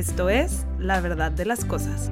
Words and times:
Esto 0.00 0.30
es 0.30 0.64
La 0.78 1.02
verdad 1.02 1.30
de 1.30 1.44
las 1.44 1.66
cosas. 1.66 2.10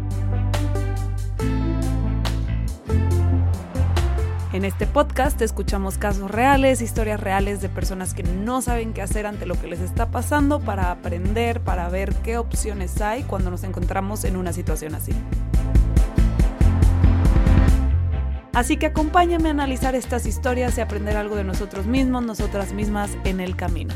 En 4.53 4.67
este 4.67 4.87
podcast 4.87 5.41
escuchamos 5.41 5.97
casos 5.97 6.31
reales, 6.31 6.83
historias 6.83 7.19
reales 7.19 7.63
de 7.63 7.71
personas 7.71 8.13
que 8.13 8.25
no 8.25 8.61
saben 8.61 8.93
qué 8.93 9.01
hacer 9.01 9.25
ante 9.25 9.47
lo 9.47 9.59
que 9.59 9.69
les 9.69 9.81
está 9.81 10.11
pasando 10.11 10.61
para 10.61 10.91
aprender, 10.91 11.63
para 11.63 11.89
ver 11.89 12.15
qué 12.17 12.37
opciones 12.37 13.01
hay 13.01 13.23
cuando 13.23 13.51
nos 13.51 13.65
encontramos 13.65 14.25
en 14.25 14.37
una 14.37 14.53
situación 14.53 14.95
así. 14.95 15.13
Así 18.53 18.77
que 18.77 18.85
acompáñame 18.85 19.49
a 19.49 19.53
analizar 19.53 19.95
estas 19.95 20.27
historias 20.27 20.77
y 20.77 20.83
aprender 20.83 21.17
algo 21.17 21.37
de 21.37 21.45
nosotros 21.45 21.87
mismos, 21.87 22.23
nosotras 22.23 22.75
mismas 22.75 23.17
en 23.25 23.41
el 23.41 23.57
camino. 23.57 23.95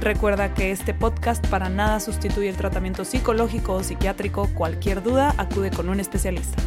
Recuerda 0.00 0.54
que 0.54 0.70
este 0.70 0.94
podcast 0.94 1.44
para 1.48 1.68
nada 1.68 1.98
sustituye 1.98 2.48
el 2.48 2.56
tratamiento 2.56 3.04
psicológico 3.04 3.74
o 3.74 3.82
psiquiátrico. 3.82 4.48
Cualquier 4.54 5.02
duda, 5.02 5.34
acude 5.38 5.70
con 5.70 5.88
un 5.88 5.98
especialista. 5.98 6.62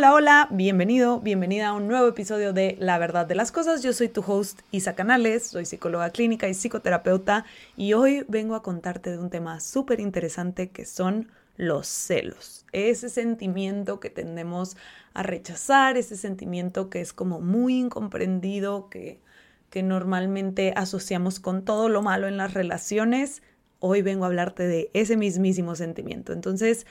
Hola, 0.00 0.14
hola, 0.14 0.48
bienvenido, 0.50 1.20
bienvenida 1.20 1.68
a 1.68 1.72
un 1.74 1.86
nuevo 1.86 2.08
episodio 2.08 2.54
de 2.54 2.74
La 2.80 2.96
Verdad 2.96 3.26
de 3.26 3.34
las 3.34 3.52
Cosas. 3.52 3.82
Yo 3.82 3.92
soy 3.92 4.08
tu 4.08 4.22
host 4.26 4.60
Isa 4.70 4.94
Canales, 4.94 5.46
soy 5.46 5.66
psicóloga 5.66 6.08
clínica 6.08 6.48
y 6.48 6.54
psicoterapeuta 6.54 7.44
y 7.76 7.92
hoy 7.92 8.24
vengo 8.26 8.54
a 8.54 8.62
contarte 8.62 9.10
de 9.10 9.18
un 9.18 9.28
tema 9.28 9.60
súper 9.60 10.00
interesante 10.00 10.70
que 10.70 10.86
son 10.86 11.28
los 11.58 11.86
celos. 11.86 12.64
Ese 12.72 13.10
sentimiento 13.10 14.00
que 14.00 14.08
tendemos 14.08 14.78
a 15.12 15.22
rechazar, 15.22 15.98
ese 15.98 16.16
sentimiento 16.16 16.88
que 16.88 17.02
es 17.02 17.12
como 17.12 17.42
muy 17.42 17.78
incomprendido, 17.78 18.88
que, 18.88 19.20
que 19.68 19.82
normalmente 19.82 20.72
asociamos 20.76 21.40
con 21.40 21.62
todo 21.62 21.90
lo 21.90 22.00
malo 22.00 22.26
en 22.26 22.38
las 22.38 22.54
relaciones. 22.54 23.42
Hoy 23.80 24.00
vengo 24.00 24.24
a 24.24 24.28
hablarte 24.28 24.66
de 24.66 24.90
ese 24.94 25.18
mismísimo 25.18 25.74
sentimiento. 25.74 26.32
Entonces, 26.32 26.86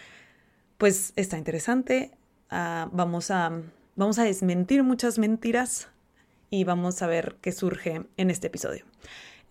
pues 0.78 1.12
está 1.16 1.40
interesante, 1.40 2.12
vamos, 2.50 3.32
a, 3.32 3.52
vamos 3.96 4.20
a 4.20 4.24
desmentir 4.24 4.84
muchas 4.84 5.20
mentiras 5.20 5.88
y 6.50 6.64
vamos 6.64 7.02
a 7.02 7.08
ver 7.08 7.38
qué 7.42 7.52
surge 7.52 8.04
en 8.18 8.30
este 8.30 8.48
episodio. 8.48 8.86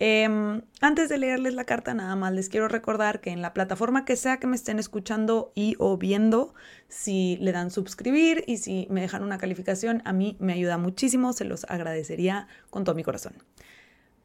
Em, 0.01 0.63
antes 0.81 1.09
de 1.09 1.19
leerles 1.19 1.55
la 1.55 1.65
carta, 1.65 1.93
nada 1.93 2.15
más 2.15 2.33
les 2.33 2.49
quiero 2.49 2.69
recordar 2.69 3.21
que 3.21 3.31
en 3.31 3.43
la 3.43 3.53
plataforma 3.53 4.05
que 4.05 4.15
sea 4.15 4.39
que 4.39 4.47
me 4.47 4.55
estén 4.55 4.79
escuchando 4.79 5.51
y 5.57 5.75
o 5.81 5.97
viendo, 5.97 6.55
si 6.87 7.37
le 7.41 7.51
dan 7.51 7.73
suscribir 7.73 8.45
y 8.47 8.59
si 8.59 8.87
me 8.91 9.01
dejan 9.01 9.25
una 9.25 9.39
calificación, 9.39 10.03
a 10.05 10.12
mí 10.12 10.37
me 10.39 10.53
ayuda 10.53 10.79
muchísimo, 10.79 11.33
se 11.33 11.45
los 11.45 11.65
agradecería 11.65 12.47
con 12.71 12.85
todo 12.85 12.95
mi 12.95 13.03
corazón. 13.03 13.35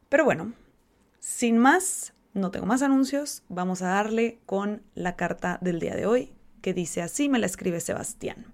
Pero 0.08 0.24
bueno, 0.24 0.52
sin 1.18 1.58
más, 1.58 2.12
no 2.34 2.52
tengo 2.52 2.66
más 2.66 2.82
anuncios, 2.82 3.42
vamos 3.48 3.82
a 3.82 3.88
darle 3.88 4.38
con 4.46 4.82
la 4.94 5.16
carta 5.16 5.58
del 5.60 5.80
día 5.80 5.96
de 5.96 6.06
hoy, 6.06 6.32
que 6.62 6.72
dice 6.72 7.02
así, 7.02 7.28
me 7.28 7.40
la 7.40 7.46
escribe 7.46 7.80
Sebastián. 7.80 8.46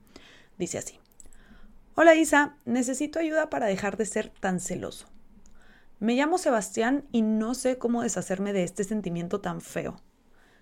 Dice 0.61 0.77
así. 0.77 1.01
Hola 1.95 2.15
Isa, 2.17 2.55
necesito 2.67 3.19
ayuda 3.19 3.49
para 3.49 3.65
dejar 3.65 3.97
de 3.97 4.05
ser 4.05 4.29
tan 4.29 4.61
celoso. 4.61 5.07
Me 6.01 6.13
llamo 6.13 6.37
Sebastián 6.37 7.07
y 7.13 7.23
no 7.23 7.55
sé 7.55 7.79
cómo 7.79 8.03
deshacerme 8.03 8.53
de 8.53 8.65
este 8.65 8.85
sentimiento 8.85 9.41
tan 9.41 9.63
feo. 9.63 9.97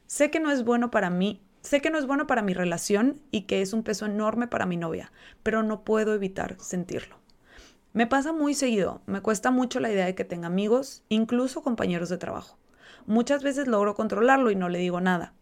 Sé 0.06 0.31
que 0.31 0.38
no 0.38 0.53
es 0.53 0.62
bueno 0.62 0.92
para 0.92 1.10
mí, 1.10 1.42
sé 1.62 1.81
que 1.81 1.91
no 1.91 1.98
es 1.98 2.06
bueno 2.06 2.28
para 2.28 2.42
mi 2.42 2.54
relación 2.54 3.20
y 3.32 3.48
que 3.48 3.60
es 3.60 3.72
un 3.72 3.82
peso 3.82 4.06
enorme 4.06 4.47
para 4.47 4.66
mi 4.66 4.76
novia, 4.76 5.10
pero 5.42 5.64
no 5.64 5.82
puedo 5.82 6.14
evitar 6.14 6.54
sentirlo. 6.60 7.16
Me 7.92 8.06
pasa 8.06 8.32
muy 8.32 8.54
seguido, 8.54 9.03
me 9.06 9.20
cuesta 9.20 9.50
mucho 9.50 9.81
la 9.81 9.91
idea 9.91 10.06
de 10.06 10.14
que 10.14 10.25
tenga 10.25 10.47
amigos, 10.47 11.03
incluso 11.08 11.64
compañeros 11.64 12.08
de 12.08 12.19
trabajo. 12.19 12.56
Muchas 13.06 13.42
veces 13.42 13.66
logro 13.66 13.97
controlarlo 13.97 14.53
y 14.53 14.54
no 14.54 14.69
le 14.69 14.78
digo 14.78 15.00
nada, 15.00 15.34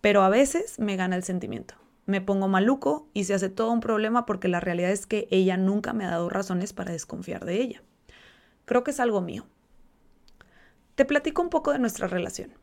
pero 0.00 0.22
a 0.22 0.30
veces 0.30 0.78
me 0.78 0.96
gana 0.96 1.16
el 1.16 1.24
sentimiento 1.24 1.74
me 2.06 2.20
pongo 2.20 2.48
maluco 2.48 3.08
y 3.12 3.24
se 3.24 3.34
hace 3.34 3.48
todo 3.48 3.70
un 3.72 3.80
problema 3.80 4.26
porque 4.26 4.48
la 4.48 4.60
realidad 4.60 4.90
es 4.90 5.06
que 5.06 5.28
ella 5.30 5.56
nunca 5.56 5.92
me 5.92 6.04
ha 6.04 6.10
dado 6.10 6.28
razones 6.30 6.72
para 6.72 6.92
desconfiar 6.92 7.44
de 7.44 7.60
ella. 7.60 7.82
Creo 8.64 8.84
que 8.84 8.92
es 8.92 9.00
algo 9.00 9.20
mío. 9.20 9.46
Te 10.94 11.04
platico 11.04 11.42
un 11.42 11.50
poco 11.50 11.72
de 11.72 11.78
nuestra 11.78 12.06
relación. 12.06 12.54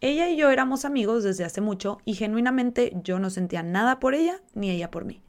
Ella 0.00 0.28
y 0.28 0.36
yo 0.36 0.50
éramos 0.50 0.84
amigos 0.84 1.22
desde 1.22 1.44
hace 1.44 1.60
mucho 1.60 1.98
y 2.04 2.14
genuinamente 2.14 2.92
yo 3.02 3.18
no 3.18 3.30
sentía 3.30 3.62
nada 3.62 4.00
por 4.00 4.14
ella 4.14 4.40
ni 4.54 4.70
ella 4.70 4.90
por 4.90 5.04
mí. 5.04 5.22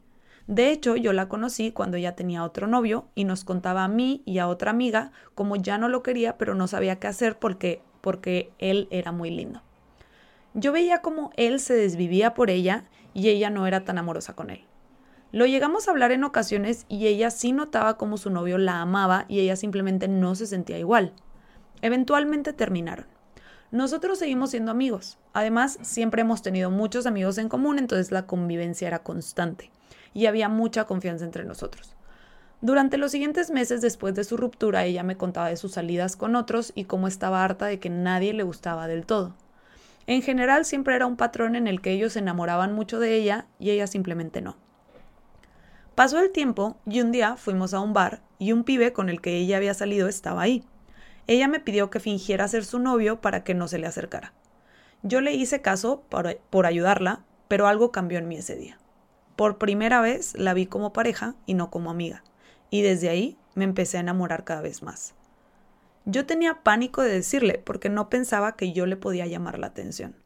De 0.46 0.70
hecho, 0.70 0.96
yo 0.96 1.12
la 1.12 1.28
conocí 1.28 1.72
cuando 1.72 1.98
ella 1.98 2.16
tenía 2.16 2.42
otro 2.42 2.66
novio 2.66 3.08
y 3.14 3.24
nos 3.24 3.44
contaba 3.44 3.84
a 3.84 3.88
mí 3.88 4.22
y 4.24 4.38
a 4.38 4.48
otra 4.48 4.70
amiga 4.70 5.12
como 5.34 5.56
ya 5.56 5.76
no 5.76 5.88
lo 5.88 6.02
quería 6.02 6.38
pero 6.38 6.54
no 6.54 6.66
sabía 6.66 6.98
qué 6.98 7.06
hacer 7.06 7.38
porque, 7.38 7.82
porque 8.00 8.50
él 8.58 8.88
era 8.90 9.12
muy 9.12 9.30
lindo. 9.30 9.62
Yo 10.54 10.72
veía 10.72 11.02
como 11.02 11.30
él 11.36 11.60
se 11.60 11.74
desvivía 11.74 12.34
por 12.34 12.50
ella 12.50 12.84
y 13.14 13.28
ella 13.28 13.50
no 13.50 13.66
era 13.66 13.84
tan 13.84 13.98
amorosa 13.98 14.34
con 14.34 14.50
él. 14.50 14.64
Lo 15.30 15.44
llegamos 15.44 15.86
a 15.86 15.90
hablar 15.90 16.12
en 16.12 16.24
ocasiones 16.24 16.86
y 16.88 17.06
ella 17.06 17.30
sí 17.30 17.52
notaba 17.52 17.98
como 17.98 18.16
su 18.16 18.30
novio 18.30 18.56
la 18.56 18.80
amaba 18.80 19.26
y 19.28 19.40
ella 19.40 19.56
simplemente 19.56 20.08
no 20.08 20.34
se 20.34 20.46
sentía 20.46 20.78
igual. 20.78 21.12
Eventualmente 21.82 22.52
terminaron. 22.54 23.06
Nosotros 23.70 24.18
seguimos 24.18 24.50
siendo 24.50 24.70
amigos. 24.70 25.18
Además, 25.34 25.78
siempre 25.82 26.22
hemos 26.22 26.40
tenido 26.40 26.70
muchos 26.70 27.04
amigos 27.04 27.36
en 27.36 27.50
común, 27.50 27.78
entonces 27.78 28.10
la 28.10 28.26
convivencia 28.26 28.88
era 28.88 29.02
constante 29.02 29.70
y 30.14 30.24
había 30.24 30.48
mucha 30.48 30.84
confianza 30.84 31.26
entre 31.26 31.44
nosotros. 31.44 31.94
Durante 32.62 32.96
los 32.96 33.12
siguientes 33.12 33.50
meses 33.50 33.82
después 33.82 34.14
de 34.14 34.24
su 34.24 34.36
ruptura, 34.36 34.84
ella 34.84 35.02
me 35.02 35.16
contaba 35.16 35.48
de 35.48 35.56
sus 35.56 35.72
salidas 35.72 36.16
con 36.16 36.34
otros 36.34 36.72
y 36.74 36.84
cómo 36.84 37.06
estaba 37.06 37.44
harta 37.44 37.66
de 37.66 37.78
que 37.78 37.90
nadie 37.90 38.32
le 38.32 38.42
gustaba 38.42 38.88
del 38.88 39.04
todo. 39.04 39.34
En 40.08 40.22
general 40.22 40.64
siempre 40.64 40.96
era 40.96 41.04
un 41.04 41.18
patrón 41.18 41.54
en 41.54 41.66
el 41.66 41.82
que 41.82 41.90
ellos 41.90 42.14
se 42.14 42.20
enamoraban 42.20 42.72
mucho 42.72 42.98
de 42.98 43.14
ella 43.14 43.46
y 43.58 43.68
ella 43.68 43.86
simplemente 43.86 44.40
no. 44.40 44.56
Pasó 45.94 46.18
el 46.18 46.32
tiempo 46.32 46.78
y 46.86 47.02
un 47.02 47.12
día 47.12 47.36
fuimos 47.36 47.74
a 47.74 47.80
un 47.80 47.92
bar 47.92 48.22
y 48.38 48.52
un 48.52 48.64
pibe 48.64 48.94
con 48.94 49.10
el 49.10 49.20
que 49.20 49.36
ella 49.36 49.58
había 49.58 49.74
salido 49.74 50.08
estaba 50.08 50.40
ahí. 50.40 50.64
Ella 51.26 51.46
me 51.46 51.60
pidió 51.60 51.90
que 51.90 52.00
fingiera 52.00 52.48
ser 52.48 52.64
su 52.64 52.78
novio 52.78 53.20
para 53.20 53.44
que 53.44 53.52
no 53.52 53.68
se 53.68 53.76
le 53.76 53.86
acercara. 53.86 54.32
Yo 55.02 55.20
le 55.20 55.34
hice 55.34 55.60
caso 55.60 56.02
por, 56.08 56.38
por 56.48 56.64
ayudarla, 56.64 57.26
pero 57.46 57.66
algo 57.66 57.92
cambió 57.92 58.18
en 58.18 58.28
mí 58.28 58.36
ese 58.38 58.56
día. 58.56 58.78
Por 59.36 59.58
primera 59.58 60.00
vez 60.00 60.32
la 60.38 60.54
vi 60.54 60.64
como 60.64 60.94
pareja 60.94 61.34
y 61.44 61.52
no 61.52 61.70
como 61.70 61.90
amiga, 61.90 62.24
y 62.70 62.80
desde 62.80 63.10
ahí 63.10 63.36
me 63.54 63.64
empecé 63.64 63.98
a 63.98 64.00
enamorar 64.00 64.44
cada 64.44 64.62
vez 64.62 64.82
más. 64.82 65.17
Yo 66.10 66.24
tenía 66.24 66.62
pánico 66.62 67.02
de 67.02 67.10
decirle 67.12 67.60
porque 67.62 67.90
no 67.90 68.08
pensaba 68.08 68.56
que 68.56 68.72
yo 68.72 68.86
le 68.86 68.96
podía 68.96 69.26
llamar 69.26 69.58
la 69.58 69.66
atención. 69.66 70.16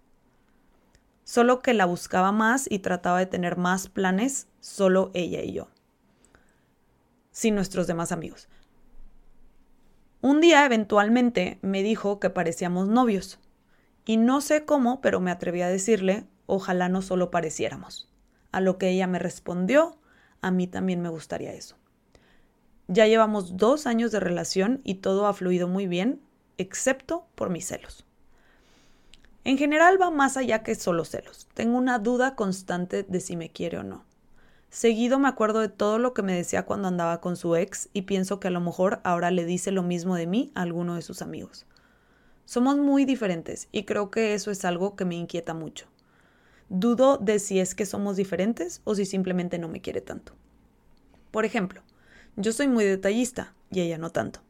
Solo 1.25 1.59
que 1.59 1.75
la 1.75 1.87
buscaba 1.87 2.31
más 2.31 2.71
y 2.71 2.79
trataba 2.79 3.19
de 3.19 3.27
tener 3.27 3.57
más 3.57 3.89
planes 3.89 4.47
solo 4.61 5.11
ella 5.13 5.43
y 5.43 5.55
yo. 5.55 5.67
Sin 7.33 7.57
nuestros 7.57 7.89
demás 7.89 8.13
amigos. 8.13 8.49
Un 10.21 10.41
día 10.41 10.65
eventualmente 10.65 11.59
me 11.63 11.83
dijo 11.83 12.21
que 12.21 12.31
parecíamos 12.31 12.87
novios. 12.87 13.41
Y 14.05 14.19
no 14.19 14.41
sé 14.41 14.65
cómo, 14.65 15.01
pero 15.01 15.19
me 15.19 15.33
atreví 15.33 15.63
a 15.63 15.69
decirle, 15.69 16.29
ojalá 16.47 16.89
no 16.91 17.03
solo 17.03 17.33
pareciéramos. 17.33 18.09
A 18.53 18.61
lo 18.61 18.79
que 18.79 18.91
ella 18.91 19.09
me 19.09 19.19
respondió, 19.19 19.99
a 20.43 20.53
mí 20.53 20.69
también 20.69 21.03
me 21.03 21.09
gustaría 21.09 21.53
eso. 21.53 21.82
Ya 22.89 23.07
llevamos 23.07 23.57
dos 23.57 23.87
años 23.87 24.13
de 24.13 24.21
relación 24.21 24.81
y 24.85 24.97
todo 24.97 25.27
ha 25.27 25.33
fluido 25.33 25.69
muy 25.69 25.87
bien, 25.87 26.21
excepto 26.59 27.27
por 27.35 27.51
mis 27.51 27.67
celos. 27.67 28.05
En 29.45 29.59
general 29.59 30.01
va 30.01 30.11
más 30.11 30.37
allá 30.37 30.63
que 30.63 30.75
solo 30.75 31.05
celos. 31.05 31.49
Tengo 31.55 31.77
una 31.77 31.99
duda 31.99 32.37
constante 32.37 33.03
de 33.03 33.21
si 33.21 33.37
me 33.37 33.51
quiere 33.51 33.79
o 33.79 33.83
no. 33.83 34.05
Seguido 34.71 35.19
me 35.19 35.29
acuerdo 35.29 35.61
de 35.61 35.69
todo 35.69 35.99
lo 35.99 36.15
que 36.15 36.23
me 36.23 36.33
decía 36.33 36.65
cuando 36.65 36.89
andaba 36.89 37.21
con 37.21 37.37
su 37.37 37.57
ex 37.57 37.89
y 37.93 38.03
pienso 38.03 38.41
que 38.41 38.49
a 38.49 38.53
lo 38.53 38.61
mejor 38.61 39.01
ahora 39.05 39.31
le 39.31 39.45
dice 39.45 39.71
lo 39.71 39.83
mismo 39.83 40.15
de 40.15 40.27
mí 40.27 40.51
a 40.55 40.63
alguno 40.63 40.95
de 40.95 41.03
sus 41.03 41.23
amigos. 41.23 41.67
Somos 42.45 42.79
muy 42.79 43.05
diferentes 43.05 43.69
y 43.71 43.85
creo 43.85 44.11
que 44.11 44.35
eso 44.35 44.51
es 44.51 44.65
algo 44.65 44.97
que 44.97 45.05
me 45.05 45.17
inquieta 45.17 45.55
mucho. 45.55 45.87
Dudo 46.69 47.19
de 47.19 47.39
si 47.39 47.61
es 47.61 47.75
que 47.75 47.85
somos 47.85 48.17
diferentes 48.17 48.81
o 48.85 48.95
si 48.95 49.05
simplemente 49.05 49.59
no 49.59 49.69
me 49.69 49.81
quiere 49.81 50.01
tanto. 50.01 50.33
Por 51.31 51.45
ejemplo, 51.45 51.83
yo 52.37 52.53
soy 52.53 52.69
muy 52.69 52.85
detallista 52.85 53.55
y 53.71 53.81
ella 53.81 53.99
no 53.99 54.11
tanto. 54.11 54.41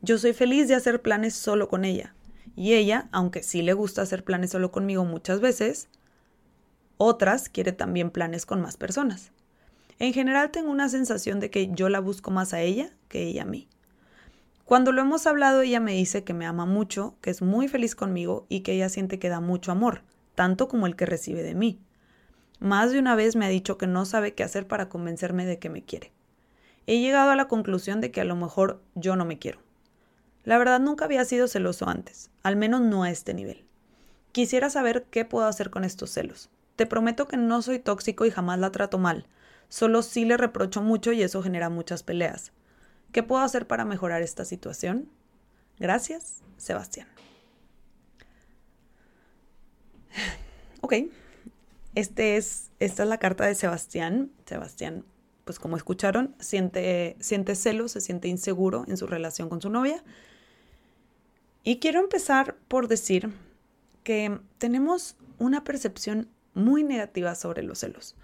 Yo 0.00 0.18
soy 0.18 0.32
feliz 0.32 0.68
de 0.68 0.74
hacer 0.74 1.02
planes 1.02 1.34
solo 1.34 1.68
con 1.68 1.84
ella. 1.84 2.14
Y 2.56 2.74
ella, 2.74 3.08
aunque 3.12 3.42
sí 3.42 3.62
le 3.62 3.72
gusta 3.72 4.02
hacer 4.02 4.24
planes 4.24 4.50
solo 4.50 4.70
conmigo 4.70 5.04
muchas 5.04 5.40
veces, 5.40 5.88
otras 6.96 7.48
quiere 7.48 7.72
también 7.72 8.10
planes 8.10 8.46
con 8.46 8.60
más 8.60 8.76
personas. 8.76 9.32
En 9.98 10.12
general 10.12 10.50
tengo 10.50 10.70
una 10.70 10.88
sensación 10.88 11.40
de 11.40 11.50
que 11.50 11.70
yo 11.72 11.88
la 11.88 12.00
busco 12.00 12.30
más 12.30 12.54
a 12.54 12.60
ella 12.60 12.90
que 13.08 13.24
ella 13.24 13.42
a 13.42 13.46
mí. 13.46 13.68
Cuando 14.64 14.92
lo 14.92 15.00
hemos 15.00 15.26
hablado, 15.26 15.62
ella 15.62 15.80
me 15.80 15.92
dice 15.92 16.24
que 16.24 16.34
me 16.34 16.46
ama 16.46 16.66
mucho, 16.66 17.16
que 17.20 17.30
es 17.30 17.42
muy 17.42 17.68
feliz 17.68 17.94
conmigo 17.94 18.46
y 18.48 18.60
que 18.60 18.72
ella 18.72 18.88
siente 18.88 19.18
que 19.18 19.28
da 19.28 19.40
mucho 19.40 19.72
amor, 19.72 20.02
tanto 20.34 20.68
como 20.68 20.86
el 20.86 20.94
que 20.94 21.06
recibe 21.06 21.42
de 21.42 21.54
mí. 21.54 21.80
Más 22.60 22.92
de 22.92 22.98
una 22.98 23.14
vez 23.14 23.34
me 23.34 23.46
ha 23.46 23.48
dicho 23.50 23.78
que 23.78 23.86
no 23.86 24.04
sabe 24.04 24.34
qué 24.34 24.44
hacer 24.44 24.66
para 24.66 24.88
convencerme 24.88 25.46
de 25.46 25.58
que 25.58 25.70
me 25.70 25.84
quiere. 25.84 26.12
He 26.90 27.00
llegado 27.00 27.30
a 27.30 27.36
la 27.36 27.48
conclusión 27.48 28.00
de 28.00 28.10
que 28.10 28.22
a 28.22 28.24
lo 28.24 28.34
mejor 28.34 28.80
yo 28.94 29.14
no 29.14 29.26
me 29.26 29.38
quiero. 29.38 29.60
La 30.44 30.56
verdad 30.56 30.80
nunca 30.80 31.04
había 31.04 31.22
sido 31.26 31.46
celoso 31.46 31.86
antes, 31.86 32.30
al 32.42 32.56
menos 32.56 32.80
no 32.80 33.02
a 33.02 33.10
este 33.10 33.34
nivel. 33.34 33.66
Quisiera 34.32 34.70
saber 34.70 35.04
qué 35.10 35.26
puedo 35.26 35.46
hacer 35.46 35.68
con 35.68 35.84
estos 35.84 36.08
celos. 36.08 36.48
Te 36.76 36.86
prometo 36.86 37.28
que 37.28 37.36
no 37.36 37.60
soy 37.60 37.78
tóxico 37.78 38.24
y 38.24 38.30
jamás 38.30 38.58
la 38.58 38.72
trato 38.72 38.96
mal, 38.96 39.26
solo 39.68 40.00
sí 40.00 40.24
le 40.24 40.38
reprocho 40.38 40.80
mucho 40.80 41.12
y 41.12 41.22
eso 41.22 41.42
genera 41.42 41.68
muchas 41.68 42.02
peleas. 42.02 42.52
¿Qué 43.12 43.22
puedo 43.22 43.42
hacer 43.42 43.66
para 43.66 43.84
mejorar 43.84 44.22
esta 44.22 44.46
situación? 44.46 45.10
Gracias, 45.78 46.40
Sebastián. 46.56 47.06
Ok, 50.80 50.94
este 51.94 52.38
es, 52.38 52.70
esta 52.78 53.02
es 53.02 53.08
la 53.10 53.18
carta 53.18 53.44
de 53.44 53.54
Sebastián. 53.54 54.30
Sebastián, 54.46 55.04
pues 55.48 55.58
como 55.58 55.78
escucharon, 55.78 56.34
siente, 56.40 57.16
siente 57.20 57.54
celos, 57.54 57.92
se 57.92 58.02
siente 58.02 58.28
inseguro 58.28 58.84
en 58.86 58.98
su 58.98 59.06
relación 59.06 59.48
con 59.48 59.62
su 59.62 59.70
novia. 59.70 60.04
Y 61.64 61.78
quiero 61.78 62.00
empezar 62.00 62.56
por 62.68 62.86
decir 62.86 63.32
que 64.02 64.38
tenemos 64.58 65.16
una 65.38 65.64
percepción 65.64 66.28
muy 66.52 66.84
negativa 66.84 67.34
sobre 67.34 67.62
los 67.62 67.78
celos. 67.78 68.14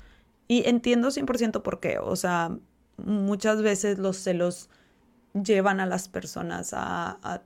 Y 0.48 0.68
entiendo 0.68 1.08
100% 1.08 1.62
por 1.62 1.80
qué. 1.80 1.96
O 1.98 2.14
sea, 2.14 2.58
muchas 2.98 3.62
veces 3.62 3.98
los 3.98 4.18
celos 4.18 4.68
llevan 5.32 5.80
a 5.80 5.86
las 5.86 6.08
personas 6.10 6.74
a, 6.74 7.40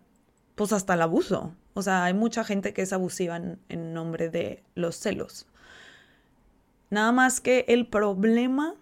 pues 0.56 0.72
hasta 0.72 0.94
el 0.94 1.02
abuso. 1.02 1.54
O 1.75 1.82
sea, 1.82 2.02
hay 2.02 2.14
mucha 2.14 2.42
gente 2.42 2.75
que 2.75 2.82
es 2.82 2.92
abusiva 2.92 3.36
en, 3.36 3.94
nombre 3.94 4.28
de 4.28 4.64
los 4.75 4.96
celos. 4.96 5.46
Nada 6.90 7.12
más 7.12 7.40
que 7.40 7.64
el 7.69 7.86
problema 7.86 8.75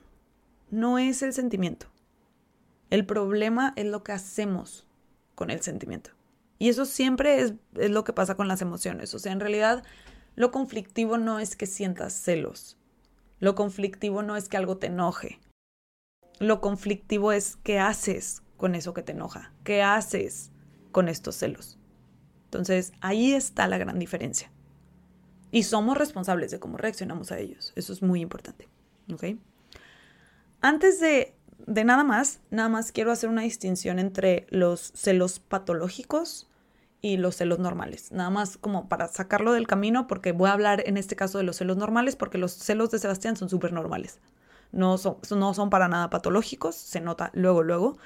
no 0.76 0.99
es 0.99 1.23
el 1.23 1.32
sentimiento. 1.32 1.87
El 2.90 3.06
problema 3.06 3.73
es 3.76 3.87
lo 3.87 4.05
que 4.05 4.12
hacemos 4.12 4.87
con 5.34 5.50
el 5.50 5.62
sentimiento. 5.62 6.11
Y 6.58 6.69
eso 6.69 6.84
siempre 6.84 7.40
es, 7.40 7.55
lo 7.73 8.05
que 8.05 8.12
pasa 8.12 8.34
con 8.34 8.46
las 8.46 8.61
emociones. 8.61 9.14
O 9.14 9.19
sea, 9.19 9.32
en 9.32 9.40
realidad 9.40 9.84
lo 10.34 10.50
conflictivo 10.52 11.17
no 11.17 11.40
es 11.40 11.56
que 11.56 11.64
sientas 11.64 12.12
celos. 12.12 12.76
Lo 13.40 13.55
conflictivo 13.55 14.23
no 14.23 14.37
es 14.37 14.50
que 14.50 14.58
algo 14.58 14.76
te 14.76 14.88
enoje. 14.88 15.40
Lo 16.40 16.61
conflictivo 16.61 17.32
es 17.32 17.56
qué 17.62 17.79
haces 17.79 18.43
con 18.58 18.75
eso 18.75 18.93
que 18.93 19.02
te 19.02 19.12
enoja, 19.12 19.55
qué 19.64 19.82
haces 19.82 20.52
con 20.93 21.08
estos 21.08 21.37
celos. 21.37 21.79
Entonces, 22.44 22.93
ahí 23.00 23.32
está 23.32 23.67
la 23.67 23.79
gran 23.79 23.99
diferencia. 23.99 24.52
Y 25.50 25.62
somos 25.62 25.96
responsables 25.96 26.50
de 26.50 26.61
cómo 26.61 26.76
reaccionamos 26.76 27.32
a 27.32 27.38
ellos. 27.38 27.72
Eso 27.76 27.94
es 27.94 28.02
muy 28.02 28.20
importante. 28.20 28.69
¿Ok? 29.11 29.25
Antes 30.61 31.00
de, 31.00 31.35
de 31.67 31.85
nada 31.85 32.05
más, 32.05 32.41
nada 32.50 32.69
más 32.69 32.93
quiero 32.93 33.12
hacer 33.12 33.31
una 33.31 33.43
distinción 33.43 33.99
entre 33.99 34.47
los 34.50 34.93
celos 34.94 35.38
patológicos 35.38 36.49
y 37.00 37.19
los 37.19 37.37
celos 37.37 37.58
normales. 37.58 38.11
Nada 38.12 38.31
más 38.31 38.56
como 38.56 38.88
para 38.88 39.08
sacarlo 39.08 39.53
del 39.53 39.67
camino, 39.67 40.06
porque 40.06 40.32
voy 40.32 40.49
a 40.49 40.55
hablar 40.55 40.82
en 40.87 40.97
este 40.97 41.17
caso 41.17 41.38
de 41.38 41.44
los 41.44 41.56
celos 41.56 41.76
normales, 41.76 42.17
porque 42.17 42.38
los 42.38 42.53
celos 42.53 42.91
de 42.91 42.99
Sebastián 42.99 43.37
son 43.37 43.49
súper 43.49 43.73
normales 43.73 44.19
no 44.73 44.99
son, 44.99 45.19
no 45.31 45.55
son 45.55 45.70
para 45.70 45.88
nada 45.88 46.11
patológicos, 46.11 46.75
se 46.75 47.00
nota 47.00 47.31
luego, 47.35 47.62
luego. 47.62 47.99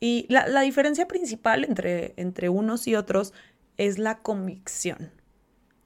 Y 0.00 0.26
la, 0.28 0.60
diferencia 0.60 1.08
principal 1.08 1.64
entre, 1.64 2.14
entre 2.16 2.48
unos 2.48 2.86
y 2.86 2.94
otros 2.94 3.32
es 3.76 3.98
la 3.98 4.18
convicción. 4.18 5.10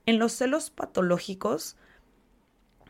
En 0.05 0.19
los 0.19 0.33
celos 0.33 0.71
patológicos, 0.71 1.77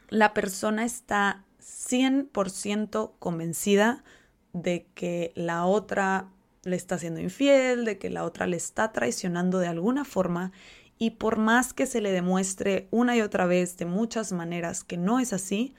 la 0.08 0.34
persona 0.34 0.84
está 0.84 1.44
100% 1.62 3.12
convencida 3.18 4.04
de 4.52 4.86
que 4.94 5.32
la 5.34 5.64
otra 5.64 6.28
le 6.64 6.76
está 6.76 6.98
siendo 6.98 7.20
infiel, 7.20 7.84
de 7.84 7.98
que 7.98 8.10
la 8.10 8.24
otra 8.24 8.46
le 8.46 8.56
está 8.56 8.92
traicionando 8.92 9.58
de 9.58 9.68
alguna 9.68 10.04
forma 10.04 10.52
y 10.98 11.10
por 11.10 11.36
más 11.36 11.72
que 11.72 11.86
se 11.86 12.00
le 12.00 12.12
demuestre 12.12 12.86
una 12.90 13.16
y 13.16 13.22
otra 13.22 13.46
vez 13.46 13.76
de 13.76 13.86
muchas 13.86 14.32
maneras 14.32 14.84
que 14.84 14.96
no 14.96 15.18
es 15.18 15.32
así, 15.32 15.74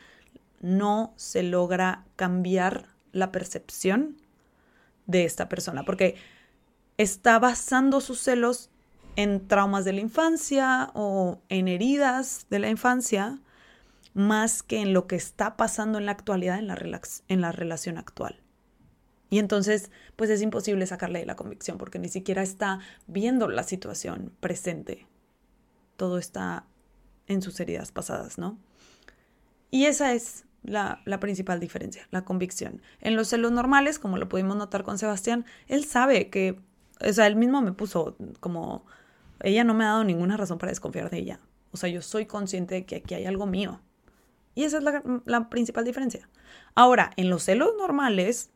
no 0.60 1.14
se 1.16 1.44
logra 1.44 2.04
cambiar 2.16 2.88
la 3.12 3.32
percepción 3.32 4.18
de 5.06 5.26
esta 5.26 5.48
persona, 5.48 5.84
porque 5.84 6.16
está 6.98 7.40
basando 7.40 8.02
sus 8.02 8.20
celos 8.20 8.70
en 9.16 9.48
traumas 9.48 9.86
de 9.86 9.94
la 9.94 10.02
infancia 10.02 10.92
o 10.94 11.40
en 11.50 11.68
heridas 11.68 12.48
de 12.50 12.60
la 12.60 12.70
infancia, 12.70 13.40
más 14.14 14.64
que 14.64 14.80
en 14.80 14.94
lo 14.94 15.08
que 15.08 15.16
está 15.16 15.58
pasando 15.58 15.98
en 15.98 16.06
la 16.06 16.12
actualidad, 16.12 16.60
en 16.60 16.68
la, 16.68 17.02
en 17.28 17.42
la 17.42 17.52
relación 17.52 17.98
actual. 17.98 18.40
Y 19.30 19.40
entonces, 19.40 19.90
pues 20.16 20.30
es 20.30 20.42
imposible 20.42 20.86
sacarle 20.86 21.20
de 21.20 21.26
la 21.26 21.36
convicción 21.36 21.80
porque 21.80 21.98
ni 21.98 22.08
siquiera 22.08 22.44
está 22.44 22.80
viendo 23.08 23.50
la 23.50 23.64
situación 23.64 24.32
presente. 24.40 25.08
Todo 25.98 26.20
está 26.20 26.68
en 27.28 27.42
sus 27.42 27.60
heridas 27.60 27.92
pasadas, 27.92 28.38
¿no? 28.38 28.60
Y 29.72 29.86
esa 29.86 30.14
es 30.14 30.46
la, 30.64 31.02
principal 31.20 31.60
diferencia, 31.60 32.08
la 32.12 32.24
convicción. 32.24 32.82
En 33.02 33.16
los 33.16 33.30
celos 33.30 33.52
normales, 33.52 34.00
como 34.00 34.18
lo 34.18 34.30
pudimos 34.30 34.56
notar 34.56 34.84
con 34.84 34.98
Sebastián, 34.98 35.46
él 35.68 35.86
sabe 35.86 36.30
que, 36.30 36.60
o 37.02 37.12
sea, 37.12 37.28
él 37.28 37.36
mismo 37.36 37.62
me 37.62 37.74
puso 37.74 38.16
como, 38.40 38.86
ella 39.42 39.64
no 39.64 39.74
me 39.74 39.84
ha 39.84 39.88
dado 39.88 40.04
ninguna 40.04 40.38
razón 40.38 40.60
para 40.60 40.72
desconfiar 40.72 41.10
de 41.10 41.18
ella. 41.18 41.40
O 41.72 41.78
sea, 41.78 41.90
yo 41.90 42.02
soy 42.02 42.28
consciente 42.28 42.76
de 42.76 42.86
que 42.86 42.98
aquí 42.98 43.16
hay 43.16 43.26
algo 43.26 43.48
mío. 43.48 43.82
Y 44.56 44.64
esa 44.64 44.78
es 44.78 44.84
la, 45.26 45.50
principal 45.50 45.86
diferencia. 45.86 46.30
Ahora, 46.76 47.12
en 47.18 47.30
los 47.30 47.44
celos 47.44 47.72
normales, 47.78 48.52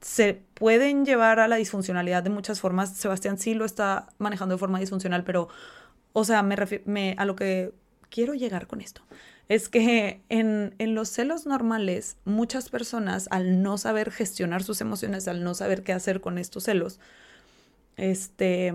se 0.00 0.42
pueden 0.54 1.04
llevar 1.04 1.40
a 1.40 1.48
la 1.48 1.56
disfuncionalidad 1.56 2.22
de 2.22 2.30
muchas 2.30 2.60
formas. 2.60 2.96
Sebastián 2.96 3.38
sí 3.38 3.54
lo 3.54 3.64
está 3.64 4.08
manejando 4.18 4.54
de 4.54 4.58
forma 4.58 4.78
disfuncional, 4.78 5.24
pero, 5.24 5.48
o 6.12 6.24
sea, 6.24 6.42
me, 6.42 6.56
me 6.84 7.14
a 7.18 7.24
lo 7.24 7.36
que 7.36 7.72
quiero 8.10 8.34
llegar 8.34 8.66
con 8.66 8.80
esto 8.80 9.02
es 9.48 9.68
que 9.68 10.22
en, 10.28 10.74
los 10.78 11.08
celos 11.08 11.46
normales 11.46 12.16
muchas 12.24 12.70
personas 12.70 13.28
al 13.30 13.62
no 13.62 13.76
saber 13.78 14.10
gestionar 14.10 14.62
sus 14.62 14.80
emociones, 14.80 15.28
al 15.28 15.44
no 15.44 15.54
saber 15.54 15.82
qué 15.82 15.92
hacer 15.92 16.20
con 16.20 16.38
estos 16.38 16.64
celos, 16.64 16.98
este, 17.96 18.72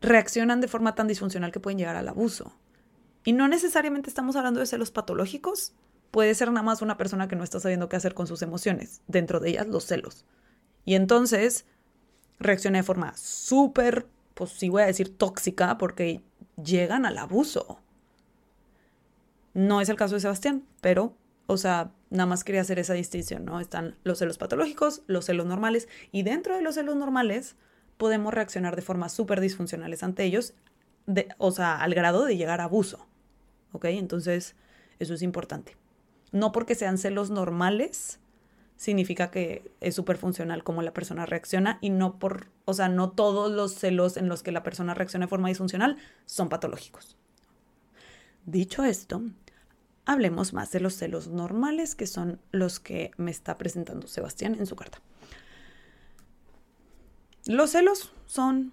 reaccionan 0.00 0.60
de 0.60 0.68
forma 0.68 0.94
tan 0.94 1.08
disfuncional 1.08 1.52
que 1.52 1.60
pueden 1.60 1.78
llegar 1.78 1.96
al 1.96 2.08
abuso. 2.08 2.52
Y 3.24 3.32
no 3.32 3.48
necesariamente 3.48 4.08
estamos 4.08 4.36
hablando 4.36 4.60
de 4.60 4.66
celos 4.66 4.90
patológicos, 4.90 5.72
puede 6.10 6.34
ser 6.34 6.48
nada 6.48 6.62
más 6.62 6.82
una 6.82 6.96
persona 6.96 7.28
que 7.28 7.36
no 7.36 7.44
está 7.44 7.60
sabiendo 7.60 7.88
qué 7.88 7.96
hacer 7.96 8.14
con 8.14 8.26
sus 8.26 8.42
emociones, 8.42 9.02
dentro 9.06 9.40
de 9.40 9.50
ellas 9.50 9.66
los 9.66 9.84
celos. 9.84 10.24
Y 10.84 10.94
entonces 10.94 11.66
reacciona 12.38 12.78
de 12.78 12.84
forma 12.84 13.16
súper, 13.16 14.06
pues 14.34 14.50
sí 14.50 14.68
voy 14.68 14.82
a 14.82 14.86
decir 14.86 15.16
tóxica, 15.16 15.78
porque 15.78 16.22
llegan 16.62 17.04
al 17.04 17.18
abuso. 17.18 17.78
No 19.52 19.80
es 19.80 19.88
el 19.88 19.96
caso 19.96 20.14
de 20.14 20.20
Sebastián, 20.20 20.64
pero, 20.80 21.14
o 21.46 21.56
sea, 21.56 21.92
nada 22.08 22.26
más 22.26 22.44
quería 22.44 22.62
hacer 22.62 22.78
esa 22.78 22.94
distinción, 22.94 23.44
¿no? 23.44 23.60
Están 23.60 23.96
los 24.04 24.18
celos 24.18 24.38
patológicos, 24.38 25.02
los 25.06 25.26
celos 25.26 25.46
normales, 25.46 25.88
y 26.12 26.22
dentro 26.22 26.56
de 26.56 26.62
los 26.62 26.76
celos 26.76 26.96
normales 26.96 27.56
podemos 27.96 28.32
reaccionar 28.32 28.76
de 28.76 28.82
formas 28.82 29.12
súper 29.12 29.40
disfuncionales 29.40 30.02
ante 30.02 30.24
ellos, 30.24 30.54
o 31.38 31.50
sea, 31.50 31.76
al 31.76 31.94
grado 31.94 32.24
de 32.24 32.36
llegar 32.36 32.60
a 32.60 32.64
abuso, 32.64 33.06
¿ok? 33.72 33.86
Entonces, 33.86 34.54
eso 34.98 35.14
es 35.14 35.22
importante. 35.22 35.76
No 36.32 36.52
porque 36.52 36.74
sean 36.74 36.98
celos 36.98 37.30
normales, 37.30 38.20
significa 38.76 39.30
que 39.30 39.70
es 39.80 39.94
súper 39.94 40.16
funcional 40.16 40.64
como 40.64 40.80
la 40.80 40.94
persona 40.94 41.26
reacciona 41.26 41.78
y 41.80 41.90
no 41.90 42.18
por, 42.18 42.48
o 42.64 42.72
sea, 42.72 42.88
no 42.88 43.10
todos 43.10 43.52
los 43.52 43.74
celos 43.74 44.16
en 44.16 44.28
los 44.28 44.42
que 44.42 44.52
la 44.52 44.62
persona 44.62 44.94
reacciona 44.94 45.26
de 45.26 45.30
forma 45.30 45.48
disfuncional 45.48 45.98
son 46.24 46.48
patológicos. 46.48 47.18
Dicho 48.46 48.84
esto, 48.84 49.22
hablemos 50.06 50.54
más 50.54 50.70
de 50.72 50.80
los 50.80 50.94
celos 50.94 51.28
normales, 51.28 51.94
que 51.94 52.06
son 52.06 52.40
los 52.52 52.80
que 52.80 53.10
me 53.18 53.30
está 53.30 53.58
presentando 53.58 54.06
Sebastián 54.06 54.56
en 54.58 54.66
su 54.66 54.76
carta. 54.76 55.02
Los 57.46 57.70
celos 57.70 58.14
son 58.26 58.72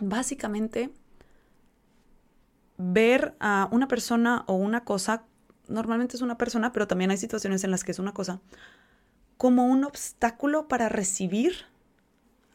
básicamente 0.00 0.90
ver 2.84 3.36
a 3.38 3.68
una 3.70 3.86
persona 3.88 4.44
o 4.46 4.54
una 4.54 4.84
cosa, 4.84 5.24
normalmente 5.68 6.16
es 6.16 6.22
una 6.22 6.36
persona, 6.38 6.72
pero 6.72 6.86
también 6.88 7.10
hay 7.10 7.16
situaciones 7.16 7.64
en 7.64 7.70
las 7.70 7.84
que 7.84 7.92
es 7.92 7.98
una 7.98 8.12
cosa, 8.12 8.40
como 9.36 9.66
un 9.66 9.84
obstáculo 9.84 10.68
para 10.68 10.88
recibir 10.88 11.54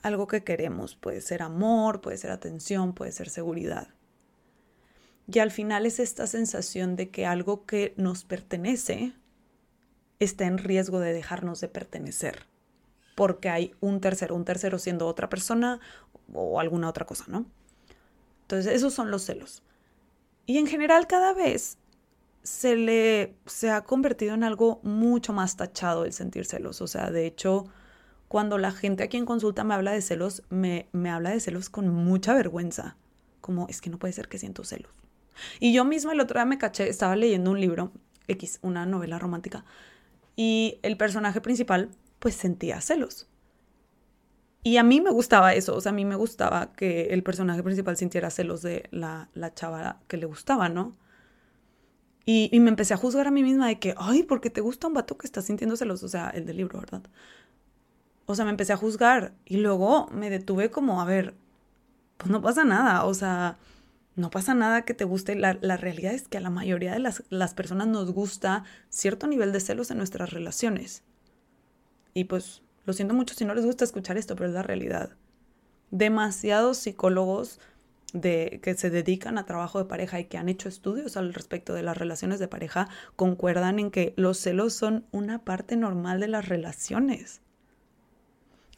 algo 0.01 0.27
que 0.27 0.43
queremos. 0.43 0.95
Puede 0.95 1.21
ser 1.21 1.41
amor, 1.41 2.01
puede 2.01 2.17
ser 2.17 2.31
atención, 2.31 2.93
puede 2.93 3.11
ser 3.11 3.29
seguridad. 3.29 3.89
Y 5.31 5.39
al 5.39 5.51
final 5.51 5.85
es 5.85 5.99
esta 5.99 6.27
sensación 6.27 6.95
de 6.95 7.09
que 7.09 7.25
algo 7.25 7.65
que 7.65 7.93
nos 7.97 8.23
pertenece 8.23 9.13
está 10.19 10.45
en 10.45 10.57
riesgo 10.57 10.99
de 10.99 11.13
dejarnos 11.13 11.59
de 11.61 11.67
pertenecer. 11.67 12.45
porque 13.17 13.49
hay 13.49 13.73
un 13.79 13.99
tercero, 13.99 14.35
un 14.35 14.45
tercero 14.45 14.77
siendo 14.77 15.07
otra 15.07 15.27
persona 15.27 15.79
o 16.33 16.59
alguna 16.59 16.87
otra 16.87 17.07
cosa, 17.07 17.25
¿no? 17.27 17.47
Entonces, 18.43 18.71
esos 18.71 18.93
son 18.93 19.09
los 19.09 19.23
celos. 19.23 19.63
Y 20.47 20.57
en 20.57 20.65
general 20.65 21.05
cada 21.05 21.33
vez 21.33 21.77
se 22.41 22.77
le 22.77 23.35
se 23.45 23.69
ha 23.69 23.81
convertido 23.81 24.33
en 24.33 24.45
algo 24.45 24.79
mucho 24.81 25.33
más 25.33 25.57
tachado 25.57 26.05
el 26.05 26.13
sentir 26.13 26.45
celos. 26.45 26.81
O 26.81 26.87
sea, 26.87 27.11
de 27.11 27.27
hecho, 27.27 27.65
cuando 28.29 28.57
la 28.57 28.71
gente 28.71 29.03
aquí 29.03 29.17
en 29.17 29.25
consulta 29.25 29.65
me 29.65 29.73
habla 29.73 29.91
de 29.91 30.01
celos, 30.01 30.43
me, 30.49 30.87
me 30.93 31.09
habla 31.09 31.31
de 31.31 31.41
celos 31.41 31.69
con 31.69 31.89
mucha 31.89 32.33
vergüenza. 32.33 32.95
Como, 33.41 33.67
es 33.67 33.81
que 33.81 33.89
no 33.89 33.99
puede 33.99 34.13
ser 34.13 34.29
que 34.29 34.39
siento 34.39 34.63
celos. 34.63 34.91
Y 35.59 35.73
yo 35.73 35.83
misma 35.83 36.13
el 36.13 36.21
otro 36.21 36.39
día 36.39 36.45
me 36.45 36.57
caché, 36.57 36.87
estaba 36.87 37.17
leyendo 37.17 37.51
un 37.51 37.59
libro, 37.59 37.91
X, 38.29 38.59
una 38.61 38.85
novela 38.85 39.19
romántica, 39.19 39.65
y 40.37 40.79
el 40.81 40.95
personaje 40.95 41.41
principal, 41.41 41.89
pues 42.19 42.35
sentía 42.35 42.79
celos. 42.79 43.27
Y 44.67 44.75
a 44.75 44.83
mí 44.83 44.99
me 44.99 45.11
gustaba 45.11 45.53
eso, 45.53 45.77
o 45.77 45.79
sea, 45.79 45.91
a 45.91 45.95
mí 45.95 46.03
me 46.03 46.17
gustaba 46.17 46.73
que 46.73 47.03
el 47.11 47.23
personaje 47.23 47.63
principal 47.63 47.95
sintiera 47.95 48.29
celos 48.29 48.61
de 48.61 48.89
la, 48.91 49.29
la 49.33 49.53
chava 49.53 50.01
que 50.09 50.17
le 50.17 50.25
gustaba, 50.25 50.67
¿no? 50.67 50.97
Y, 52.25 52.49
me 52.59 52.67
empecé 52.67 52.93
a 52.93 52.97
juzgar 52.97 53.27
a 53.27 53.31
mí 53.31 53.43
misma 53.43 53.69
de 53.69 53.79
que, 53.79 53.95
ay, 53.97 54.23
¿por 54.23 54.41
qué 54.41 54.49
te 54.49 54.59
gusta 54.59 54.87
un 54.87 54.93
vato 54.93 55.17
que 55.17 55.25
está 55.25 55.41
sintiendo 55.41 55.77
celos? 55.77 56.03
O 56.03 56.09
sea, 56.09 56.31
el 56.31 56.45
del 56.45 56.57
libro, 56.57 56.81
¿verdad? 56.81 57.01
O 58.25 58.35
sea, 58.35 58.43
me 58.43 58.51
empecé 58.51 58.73
a 58.73 58.75
juzgar 58.75 59.33
y 59.45 59.55
luego 59.55 60.09
me 60.11 60.29
detuve 60.29 60.69
como, 60.69 61.01
a 61.01 61.05
ver, 61.05 61.33
pues 62.17 62.29
no 62.29 62.41
pasa 62.41 62.65
nada, 62.65 63.05
o 63.05 63.13
sea, 63.13 63.57
no 64.17 64.29
pasa 64.31 64.53
nada 64.53 64.81
que 64.81 64.93
te 64.93 65.05
guste. 65.05 65.35
La, 65.35 65.57
la 65.61 65.77
realidad 65.77 66.13
es 66.13 66.27
que 66.27 66.39
a 66.39 66.41
la 66.41 66.49
mayoría 66.49 66.91
de 66.91 66.99
las, 66.99 67.23
las 67.29 67.53
personas 67.53 67.87
nos 67.87 68.11
gusta 68.11 68.65
cierto 68.89 69.27
nivel 69.27 69.53
de 69.53 69.61
celos 69.61 69.91
en 69.91 69.97
nuestras 69.99 70.31
relaciones. 70.31 71.03
Y 72.13 72.25
pues 72.25 72.63
lo 72.87 72.93
siento 72.93 73.13
mucho 73.13 73.35
si 73.35 73.43
no 73.43 73.53
les 73.53 73.65
gusta 73.65 73.83
escuchar 73.83 74.17
esto, 74.17 74.35
pero 74.35 74.47
es 74.47 74.55
la 74.55 74.63
realidad. 74.63 75.09
Demasiados 75.91 76.77
psicólogos 76.77 77.59
de, 78.13 78.61
que 78.63 78.75
se 78.75 78.89
dedican 78.89 79.37
a 79.37 79.45
trabajo 79.45 79.77
de 79.77 79.85
pareja 79.89 80.21
y 80.21 80.25
que 80.25 80.37
han 80.37 80.47
hecho 80.47 80.69
estudios 80.69 81.17
al 81.17 81.33
respecto 81.33 81.73
de 81.73 81.83
las 81.83 81.97
relaciones 81.97 82.39
de 82.39 82.47
pareja 82.47 82.87
concuerdan 83.17 83.79
en 83.79 83.91
que 83.91 84.13
los 84.15 84.37
celos 84.37 84.73
son 84.73 85.05
una 85.11 85.39
parte 85.39 85.75
normal 85.75 86.21
de 86.21 86.29
las 86.29 86.47
relaciones. 86.47 87.41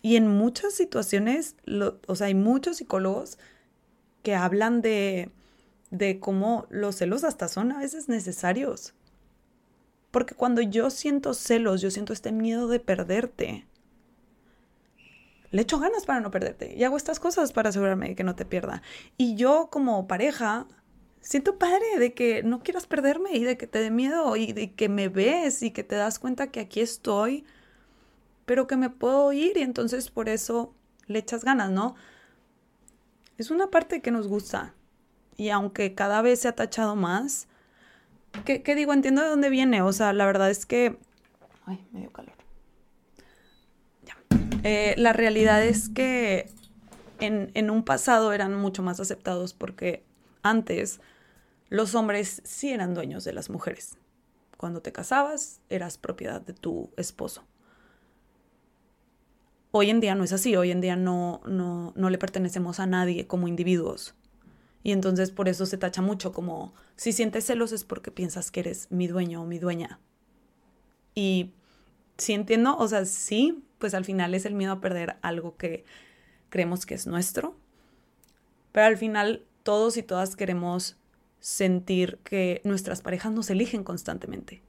Y 0.01 0.15
en 0.15 0.27
muchas 0.27 0.73
situaciones, 0.73 1.55
o 2.07 2.15
sea, 2.15 2.27
hay 2.27 2.35
muchos 2.35 2.77
psicólogos 2.77 3.37
que 4.23 4.33
hablan 4.33 4.81
de, 4.81 5.29
de 5.91 6.19
cómo 6.19 6.65
los 6.71 6.95
celos 6.95 7.23
hasta 7.23 7.47
son 7.47 7.73
a 7.73 7.77
veces 7.77 8.09
necesarios. 8.09 8.95
Porque 10.09 10.33
cuando 10.33 10.61
yo 10.63 10.89
siento 10.89 11.35
celos, 11.35 11.79
yo 11.79 11.91
siento 11.91 12.11
este 12.11 12.31
miedo 12.31 12.67
de 12.67 12.79
perderte. 12.79 13.67
Le 15.51 15.63
echo 15.63 15.79
ganas 15.79 16.05
para 16.05 16.19
no 16.19 16.31
perderte 16.31 16.75
y 16.75 16.83
hago 16.83 16.97
estas 16.97 17.19
cosas 17.19 17.53
para 17.53 17.69
asegurarme 17.69 18.09
de 18.09 18.15
que 18.15 18.23
no 18.23 18.35
te 18.35 18.45
pierda. 18.45 18.81
Y 19.17 19.35
yo 19.35 19.69
como 19.71 20.07
pareja 20.07 20.67
siento 21.21 21.57
padre 21.57 21.97
de 21.97 22.13
que 22.13 22.43
no 22.43 22.59
quieras 22.59 22.87
perderme 22.87 23.33
y 23.33 23.43
de 23.43 23.57
que 23.57 23.67
te 23.67 23.79
dé 23.79 23.91
miedo 23.91 24.35
y 24.35 24.53
de 24.53 24.73
que 24.73 24.89
me 24.89 25.09
ves 25.09 25.63
y 25.63 25.71
que 25.71 25.83
te 25.83 25.95
das 25.95 26.19
cuenta 26.19 26.47
que 26.47 26.59
aquí 26.59 26.81
estoy, 26.81 27.45
pero 28.45 28.67
que 28.67 28.77
me 28.77 28.89
puedo 28.89 29.31
ir 29.33 29.57
y 29.57 29.61
entonces 29.61 30.11
por 30.11 30.29
eso 30.29 30.73
le 31.07 31.19
echas 31.19 31.43
ganas, 31.43 31.71
¿no? 31.71 31.95
Es 33.37 33.51
una 33.51 33.71
parte 33.71 34.01
que 34.01 34.11
nos 34.11 34.27
gusta. 34.27 34.75
Y 35.37 35.49
aunque 35.49 35.95
cada 35.95 36.21
vez 36.21 36.41
se 36.41 36.49
ha 36.49 36.55
tachado 36.55 36.95
más, 36.95 37.47
¿qué, 38.45 38.75
digo? 38.75 38.93
Entiendo 38.93 39.21
de 39.21 39.29
dónde 39.29 39.49
viene. 39.49 39.81
O 39.81 39.93
sea, 39.93 40.11
la 40.11 40.25
verdad 40.25 40.49
es 40.49 40.65
que... 40.65 40.99
Ay, 41.65 41.87
me 41.91 42.01
dio 42.01 42.11
calor. 42.11 42.38
Eh, 44.63 44.95
la 44.97 45.13
realidad 45.13 45.63
es 45.63 45.89
que 45.89 46.49
en, 47.19 47.51
en 47.53 47.69
un 47.69 47.83
pasado 47.83 48.33
eran 48.33 48.55
mucho 48.55 48.83
más 48.83 48.99
aceptados 48.99 49.53
porque 49.53 50.03
antes 50.41 50.99
los 51.69 51.95
hombres 51.95 52.41
sí 52.43 52.71
eran 52.71 52.93
dueños 52.93 53.23
de 53.23 53.33
las 53.33 53.49
mujeres. 53.49 53.97
Cuando 54.57 54.81
te 54.81 54.91
casabas, 54.91 55.61
eras 55.69 55.97
propiedad 55.97 56.41
de 56.41 56.53
tu 56.53 56.91
esposo. 56.97 57.43
Hoy 59.71 59.91
en 59.91 59.99
día 59.99 60.15
no 60.15 60.23
es 60.23 60.33
así, 60.33 60.55
hoy 60.55 60.71
en 60.71 60.81
día 60.81 60.95
no, 60.95 61.41
no, 61.45 61.93
no 61.95 62.09
le 62.09 62.17
pertenecemos 62.17 62.79
a 62.79 62.87
nadie 62.87 63.27
como 63.27 63.47
individuos. 63.47 64.15
Y 64.83 64.91
entonces 64.91 65.31
por 65.31 65.47
eso 65.47 65.65
se 65.65 65.77
tacha 65.77 66.01
mucho 66.01 66.31
como 66.31 66.73
si 66.95 67.11
sientes 67.11 67.45
celos 67.45 67.71
es 67.71 67.83
porque 67.83 68.11
piensas 68.11 68.49
que 68.49 68.61
eres 68.61 68.87
mi 68.89 69.07
dueño 69.07 69.43
o 69.43 69.45
mi 69.45 69.59
dueña. 69.59 69.99
Y 71.13 71.53
si 72.19 72.33
entiendo, 72.33 72.77
o 72.77 72.87
sea, 72.87 73.05
sí, 73.05 73.63
pues 73.77 73.93
al 73.93 74.05
final 74.05 74.33
es 74.35 74.45
el 74.45 74.53
miedo 74.53 74.73
a 74.73 74.81
perder 74.81 75.17
algo 75.21 75.57
que 75.57 75.85
creemos 76.49 76.85
que 76.85 76.95
es 76.95 77.07
nuestro. 77.07 77.55
Pero 78.71 78.85
al 78.85 78.97
final 78.97 79.45
todos 79.63 79.97
y 79.97 80.03
todas 80.03 80.35
queremos 80.35 80.97
sentir 81.39 82.19
que 82.23 82.61
nuestras 82.63 83.01
parejas 83.01 83.31
nos 83.31 83.49
eligen 83.49 83.83
constantemente. 83.83 84.61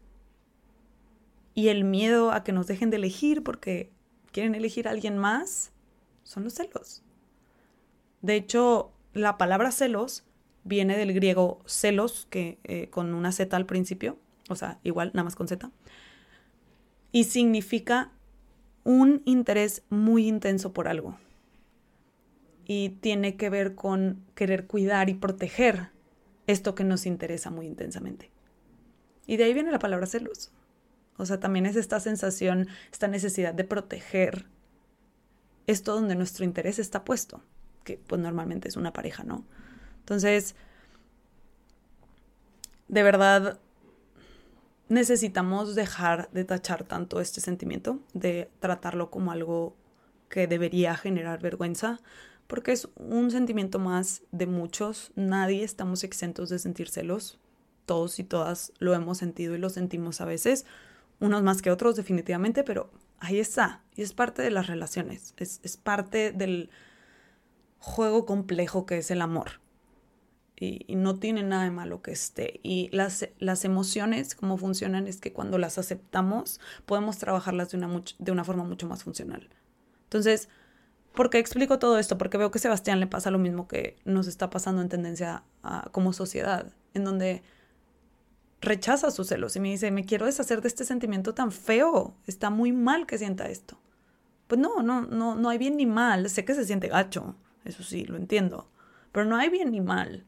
Y 1.55 1.69
el 1.69 1.85
miedo 1.85 2.33
a 2.33 2.45
que 2.45 2.53
nos 2.53 2.67
dejen 2.67 2.91
de 2.91 2.97
elegir 2.97 3.43
porque 3.43 3.91
quieren 4.33 4.55
elegir 4.55 4.89
a 4.89 4.93
alguien 4.93 5.19
más, 5.19 5.73
son 6.23 6.45
los 6.45 6.55
celos. 6.55 7.03
De 8.23 8.37
hecho, 8.37 8.93
la 9.13 9.37
palabra 9.37 9.73
celos 9.73 10.25
viene 10.65 10.97
del 10.97 11.13
griego 11.13 11.61
celos, 11.67 12.27
que 12.31 12.59
eh, 12.65 12.89
con 12.91 13.15
una 13.15 13.33
Z 13.33 13.57
al 13.57 13.67
principio, 13.67 14.19
o 14.49 14.55
sea, 14.55 14.79
igual, 14.85 15.11
nada 15.15 15.25
más 15.25 15.35
con 15.35 15.49
Z, 15.49 15.71
y 17.13 17.25
significa 17.25 18.13
un 18.85 19.23
interés 19.25 19.83
muy 19.91 20.27
intenso 20.27 20.73
por 20.73 20.89
algo. 20.89 21.19
Y 22.67 22.91
tiene 23.01 23.37
que 23.37 23.51
ver 23.51 23.75
con 23.75 24.25
querer 24.35 24.67
cuidar 24.67 25.09
y 25.09 25.15
proteger 25.15 25.91
esto 26.47 26.75
que 26.75 26.85
nos 26.85 27.07
interesa 27.07 27.51
muy 27.51 27.67
intensamente. 27.67 28.31
Y 29.27 29.37
de 29.37 29.45
ahí 29.45 29.55
viene 29.55 29.73
la 29.73 29.79
palabra 29.79 30.07
celos. 30.07 30.51
O 31.17 31.27
sea, 31.27 31.39
también 31.39 31.67
es 31.67 31.77
esta 31.77 32.01
sensación, 32.01 32.69
esta 32.91 33.09
necesidad 33.09 33.55
de 33.55 33.65
proteger 33.65 34.47
esto 35.67 35.95
donde 35.95 36.15
nuestro 36.15 36.45
interés 36.45 36.79
está 36.79 37.05
puesto, 37.05 37.43
que 37.85 37.99
pues 37.99 38.21
normalmente 38.21 38.69
es 38.69 38.77
una 38.77 38.93
pareja, 38.93 39.23
¿no? 39.23 39.45
Entonces, 39.99 40.55
de 42.89 43.03
verdad, 43.03 43.61
necesitamos 44.91 45.75
dejar 45.75 46.31
de 46.33 46.45
tachar 46.45 46.85
tanto 46.85 47.21
este 47.21 47.41
sentimiento, 47.41 48.01
de 48.13 48.51
tratarlo 48.61 49.11
como 49.11 49.33
algo 49.33 49.75
que 50.29 50.47
debería 50.47 50.95
generar 50.95 51.41
vergüenza, 51.41 52.01
porque 52.47 52.73
es 52.73 52.89
un 52.97 53.31
sentimiento 53.31 53.79
más 53.79 54.23
de 54.33 54.47
muchos. 54.47 55.13
Nadie 55.15 55.65
estamos 55.65 56.05
exentos 56.05 56.51
de 56.51 56.59
sentir 56.59 56.91
celos. 56.91 57.39
Todos 57.87 58.19
y 58.19 58.25
todas 58.25 58.73
lo 58.79 58.93
hemos 58.93 59.19
sentido 59.19 59.55
y 59.55 59.59
lo 59.59 59.71
sentimos 59.71 60.21
a 60.21 60.25
veces 60.27 60.67
unos 61.21 61.43
más 61.43 61.63
que 61.63 61.71
otros 61.71 61.97
definitivamente, 61.97 62.65
pero 62.65 62.91
ahí 63.19 63.39
está, 63.39 63.83
y 63.95 64.03
es 64.03 64.13
parte 64.13 64.43
de 64.43 64.51
las 64.51 64.67
relaciones, 64.67 65.35
es, 65.37 65.77
parte 65.77 66.33
del 66.33 66.71
juego 67.79 68.27
complejo 68.27 68.87
que 68.87 68.99
es 68.99 69.11
el 69.11 69.23
amor. 69.23 69.61
Y, 70.63 70.95
no 70.95 71.19
tiene 71.19 71.43
nada 71.43 71.65
de 71.65 71.71
malo 71.71 72.03
que 72.03 72.13
esté. 72.13 72.61
Y 72.63 72.91
las, 72.93 73.27
las 73.39 73.65
emociones, 73.65 74.35
como 74.35 74.59
funcionan, 74.59 75.07
es 75.07 75.19
que 75.19 75.33
cuando 75.33 75.57
las 75.57 75.79
aceptamos, 75.79 76.61
podemos 76.85 77.17
trabajarlas 77.17 77.71
de 77.71 77.79
una, 77.79 78.03
de 78.19 78.31
una 78.31 78.45
forma 78.45 78.63
mucho 78.65 78.87
más 78.87 79.03
funcional. 79.03 79.49
Entonces, 80.05 80.51
¿por 81.15 81.31
qué 81.31 81.39
explico 81.39 81.79
todo 81.79 81.99
esto? 81.99 82.19
Porque 82.19 82.37
veo 82.37 82.51
que 82.51 82.59
a 82.59 82.61
Sebastián 82.61 83.01
le 83.01 83.07
pasa 83.07 83.31
lo 83.31 83.39
mismo 83.39 83.69
que 83.69 83.97
nos 84.05 84.27
está 84.27 84.51
pasando 84.51 84.83
en 84.83 84.91
tendencia 84.91 85.45
como 85.93 86.13
sociedad, 86.13 86.71
en 86.93 87.05
donde 87.05 87.43
rechaza 88.61 89.11
sus 89.11 89.29
celos 89.29 89.57
y 89.57 89.61
me 89.61 89.71
dice, 89.71 89.91
me 89.91 90.05
quiero 90.05 90.27
deshacer 90.27 90.61
de 90.61 90.69
este 90.69 90.85
sentimiento 90.85 91.33
tan 91.33 91.53
feo, 91.53 92.15
está 92.27 92.51
muy 92.51 92.73
mal 92.73 93.07
que 93.07 93.17
sienta 93.17 93.49
esto. 93.49 93.81
Pues 94.47 94.61
no, 94.61 94.83
no, 94.83 95.03
no, 95.03 95.37
no 95.37 95.49
hay 95.49 95.57
bien 95.57 95.79
ni 95.79 95.87
mal, 95.87 96.29
sé 96.29 96.45
que 96.45 96.55
se 96.55 96.67
siente 96.67 96.89
gacho, 96.89 97.37
eso 97.65 97.83
sí, 97.83 98.05
lo 98.05 98.17
entiendo, 98.17 98.69
pero 99.13 99.25
no 99.25 99.37
hay 99.37 99.49
bien 99.49 99.71
ni 99.71 99.81
mal. 99.81 100.27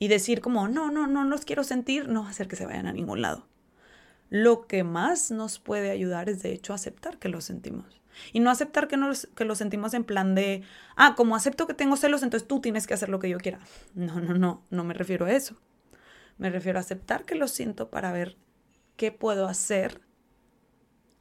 Y 0.00 0.08
decir 0.08 0.40
como, 0.40 0.66
no, 0.66 0.90
no, 0.90 1.06
no 1.06 1.24
los 1.24 1.44
quiero 1.44 1.62
sentir, 1.62 2.08
no 2.08 2.22
va 2.22 2.28
a 2.28 2.30
hacer 2.30 2.48
que 2.48 2.56
se 2.56 2.66
vayan 2.66 2.88
a 2.88 2.92
ningún 2.92 3.22
lado. 3.22 3.46
Lo 4.30 4.66
que 4.66 4.82
más 4.82 5.30
nos 5.30 5.58
puede 5.60 5.90
ayudar 5.90 6.28
es 6.28 6.42
de 6.42 6.52
hecho 6.52 6.74
aceptar 6.74 7.18
que 7.18 7.28
lo 7.28 7.40
sentimos. 7.40 8.00
Y 8.32 8.40
no 8.40 8.50
aceptar 8.50 8.88
que, 8.88 8.96
nos, 8.96 9.28
que 9.36 9.44
lo 9.44 9.54
sentimos 9.54 9.94
en 9.94 10.04
plan 10.04 10.34
de, 10.34 10.62
ah, 10.96 11.14
como 11.16 11.36
acepto 11.36 11.66
que 11.66 11.74
tengo 11.74 11.96
celos, 11.96 12.22
entonces 12.22 12.48
tú 12.48 12.60
tienes 12.60 12.86
que 12.86 12.94
hacer 12.94 13.08
lo 13.08 13.18
que 13.20 13.28
yo 13.28 13.38
quiera. 13.38 13.60
No, 13.94 14.20
no, 14.20 14.34
no, 14.34 14.64
no 14.70 14.84
me 14.84 14.94
refiero 14.94 15.26
a 15.26 15.32
eso. 15.32 15.56
Me 16.38 16.50
refiero 16.50 16.78
a 16.78 16.80
aceptar 16.80 17.24
que 17.24 17.34
lo 17.34 17.46
siento 17.46 17.90
para 17.90 18.10
ver 18.10 18.36
qué 18.96 19.12
puedo 19.12 19.46
hacer 19.46 20.00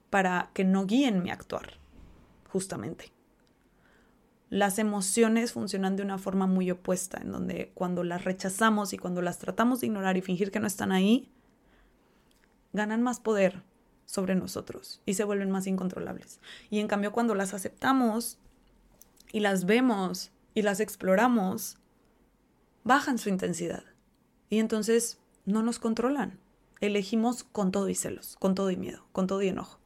para 0.10 0.50
que 0.54 0.64
no 0.64 0.86
guíen 0.86 1.22
mi 1.22 1.30
actuar, 1.30 1.80
justamente. 2.48 3.12
Las 4.50 4.80
emociones 4.80 5.54
funcionan 5.54 5.96
de 5.96 6.04
una 6.04 6.18
forma 6.18 6.48
muy 6.48 6.72
opuesta, 6.72 7.20
en 7.22 7.32
donde 7.32 7.72
cuando 7.76 8.04
las 8.04 8.24
rechazamos 8.24 8.94
y 8.94 8.98
cuando 8.98 9.22
las 9.22 9.38
tratamos 9.38 9.80
de 9.80 9.88
ignorar 9.88 10.18
y 10.18 10.22
fingir 10.22 10.52
que 10.52 10.60
no 10.60 10.68
están 10.68 10.92
ahí, 10.92 11.30
ganan 12.74 13.04
más 13.04 13.20
poder 13.20 13.64
sobre 14.06 14.34
nosotros 14.34 15.02
y 15.06 15.14
se 15.14 15.24
vuelven 15.24 15.52
más 15.52 15.68
incontrolables. 15.68 16.40
Y 16.72 16.80
en 16.80 16.88
cambio 16.88 17.12
cuando 17.12 17.36
las 17.36 17.54
aceptamos 17.54 18.40
y 19.32 19.42
las 19.42 19.66
vemos 19.66 20.32
y 20.56 20.64
las 20.64 20.80
exploramos, 20.80 21.78
bajan 22.84 23.20
su 23.20 23.30
intensidad. 23.30 23.84
Y 24.50 24.58
entonces 24.58 25.20
no 25.46 25.62
nos 25.62 25.78
controlan. 25.78 26.40
Elegimos 26.82 27.44
con 27.44 27.72
todo 27.72 27.88
y 27.88 27.94
celos, 27.96 28.36
con 28.40 28.56
todo 28.56 28.72
y 28.72 28.78
miedo, 28.78 29.06
con 29.12 29.28
todo 29.28 29.44
y 29.44 29.50
enojo. 29.50 29.80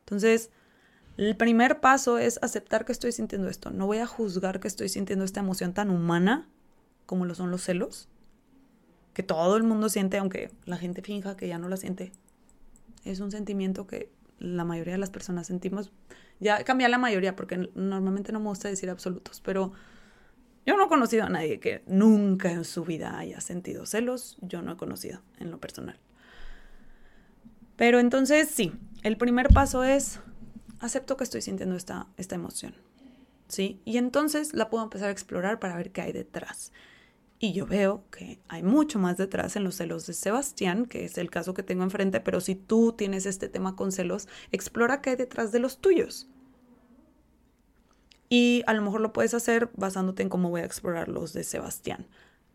Entonces, 0.00 0.50
el 1.18 1.36
primer 1.36 1.80
paso 1.80 2.16
es 2.18 2.38
aceptar 2.42 2.84
que 2.84 2.92
estoy 2.92 3.10
sintiendo 3.10 3.48
esto. 3.48 3.70
No 3.70 3.86
voy 3.86 3.98
a 3.98 4.06
juzgar 4.06 4.60
que 4.60 4.68
estoy 4.68 4.88
sintiendo 4.88 5.24
esta 5.24 5.40
emoción 5.40 5.74
tan 5.74 5.90
humana 5.90 6.46
como 7.06 7.24
lo 7.24 7.34
son 7.34 7.50
los 7.50 7.62
celos, 7.62 8.08
que 9.14 9.22
todo 9.22 9.56
el 9.56 9.64
mundo 9.64 9.88
siente, 9.88 10.18
aunque 10.18 10.50
la 10.64 10.76
gente 10.76 11.02
finja 11.02 11.36
que 11.36 11.48
ya 11.48 11.58
no 11.58 11.68
la 11.68 11.76
siente. 11.76 12.12
Es 13.04 13.18
un 13.20 13.32
sentimiento 13.32 13.86
que 13.86 14.12
la 14.38 14.64
mayoría 14.64 14.92
de 14.92 14.98
las 14.98 15.10
personas 15.10 15.48
sentimos. 15.48 15.90
Ya 16.38 16.62
cambia 16.62 16.88
la 16.88 16.98
mayoría 16.98 17.34
porque 17.34 17.68
normalmente 17.74 18.30
no 18.30 18.38
me 18.38 18.46
gusta 18.50 18.68
decir 18.68 18.88
absolutos, 18.88 19.40
pero 19.40 19.72
yo 20.66 20.76
no 20.76 20.84
he 20.84 20.88
conocido 20.88 21.24
a 21.24 21.30
nadie 21.30 21.58
que 21.58 21.82
nunca 21.86 22.52
en 22.52 22.64
su 22.64 22.84
vida 22.84 23.18
haya 23.18 23.40
sentido 23.40 23.86
celos. 23.86 24.36
Yo 24.40 24.62
no 24.62 24.72
he 24.72 24.76
conocido 24.76 25.20
en 25.40 25.50
lo 25.50 25.58
personal. 25.58 25.98
Pero 27.74 27.98
entonces 27.98 28.50
sí, 28.50 28.72
el 29.02 29.16
primer 29.16 29.48
paso 29.48 29.82
es 29.82 30.20
acepto 30.80 31.16
que 31.16 31.24
estoy 31.24 31.42
sintiendo 31.42 31.76
esta, 31.76 32.08
esta 32.16 32.34
emoción. 32.34 32.74
¿Sí? 33.48 33.80
Y 33.84 33.96
entonces 33.96 34.52
la 34.52 34.68
puedo 34.68 34.84
empezar 34.84 35.08
a 35.08 35.12
explorar 35.12 35.58
para 35.58 35.76
ver 35.76 35.90
qué 35.90 36.02
hay 36.02 36.12
detrás. 36.12 36.72
Y 37.40 37.52
yo 37.52 37.66
veo 37.66 38.04
que 38.10 38.40
hay 38.48 38.62
mucho 38.62 38.98
más 38.98 39.16
detrás 39.16 39.54
en 39.54 39.64
los 39.64 39.76
celos 39.76 40.06
de 40.06 40.12
Sebastián, 40.12 40.86
que 40.86 41.04
es 41.04 41.18
el 41.18 41.30
caso 41.30 41.54
que 41.54 41.62
tengo 41.62 41.84
enfrente, 41.84 42.20
pero 42.20 42.40
si 42.40 42.56
tú 42.56 42.92
tienes 42.92 43.26
este 43.26 43.48
tema 43.48 43.76
con 43.76 43.92
celos, 43.92 44.28
explora 44.50 45.00
qué 45.00 45.10
hay 45.10 45.16
detrás 45.16 45.52
de 45.52 45.60
los 45.60 45.78
tuyos. 45.78 46.28
Y 48.28 48.64
a 48.66 48.74
lo 48.74 48.82
mejor 48.82 49.00
lo 49.00 49.12
puedes 49.12 49.34
hacer 49.34 49.70
basándote 49.76 50.22
en 50.22 50.28
cómo 50.28 50.50
voy 50.50 50.62
a 50.62 50.66
explorar 50.66 51.08
los 51.08 51.32
de 51.32 51.44
Sebastián. 51.44 52.06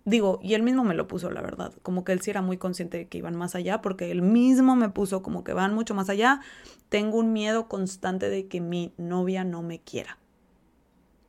Digo, 0.05 0.39
y 0.43 0.53
él 0.53 0.63
mismo 0.63 0.83
me 0.83 0.95
lo 0.95 1.07
puso, 1.07 1.31
la 1.31 1.41
verdad, 1.41 1.73
como 1.81 2.03
que 2.03 2.11
él 2.11 2.21
sí 2.21 2.29
era 2.29 2.41
muy 2.41 2.57
consciente 2.57 2.97
de 2.97 3.07
que 3.07 3.19
iban 3.19 3.37
más 3.37 3.55
allá, 3.55 3.81
porque 3.81 4.11
él 4.11 4.21
mismo 4.21 4.75
me 4.75 4.89
puso 4.89 5.23
como 5.23 5.45
que 5.45 5.53
van 5.53 5.73
mucho 5.73 5.95
más 5.95 6.09
allá. 6.09 6.41
Tengo 6.89 7.19
un 7.19 7.31
miedo 7.31 7.69
constante 7.69 8.29
de 8.29 8.47
que 8.47 8.59
mi 8.59 8.93
novia 8.97 9.45
no 9.45 9.61
me 9.61 9.79
quiera. 9.79 10.17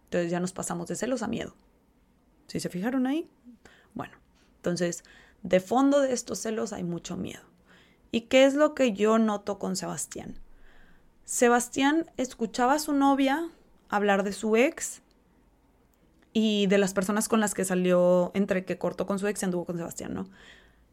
Entonces 0.04 0.30
ya 0.30 0.40
nos 0.40 0.52
pasamos 0.52 0.88
de 0.88 0.96
celos 0.96 1.22
a 1.22 1.28
miedo. 1.28 1.54
¿Sí 2.48 2.58
se 2.58 2.68
fijaron 2.68 3.06
ahí? 3.06 3.30
Bueno, 3.94 4.14
entonces, 4.56 5.04
de 5.42 5.60
fondo 5.60 6.00
de 6.00 6.12
estos 6.12 6.40
celos 6.40 6.72
hay 6.72 6.82
mucho 6.82 7.16
miedo. 7.16 7.42
¿Y 8.10 8.22
qué 8.22 8.44
es 8.44 8.54
lo 8.54 8.74
que 8.74 8.92
yo 8.92 9.18
noto 9.18 9.58
con 9.58 9.76
Sebastián? 9.76 10.38
Sebastián 11.24 12.10
escuchaba 12.16 12.74
a 12.74 12.78
su 12.78 12.92
novia 12.92 13.48
hablar 13.88 14.24
de 14.24 14.32
su 14.32 14.56
ex 14.56 15.02
y 16.34 16.66
de 16.66 16.78
las 16.78 16.92
personas 16.92 17.28
con 17.28 17.40
las 17.40 17.54
que 17.54 17.64
salió, 17.64 18.32
entre 18.34 18.66
que 18.66 18.76
cortó 18.76 19.06
con 19.06 19.18
su 19.18 19.28
ex 19.28 19.40
y 19.40 19.44
anduvo 19.46 19.64
con 19.64 19.78
Sebastián, 19.78 20.12
¿no? 20.12 20.28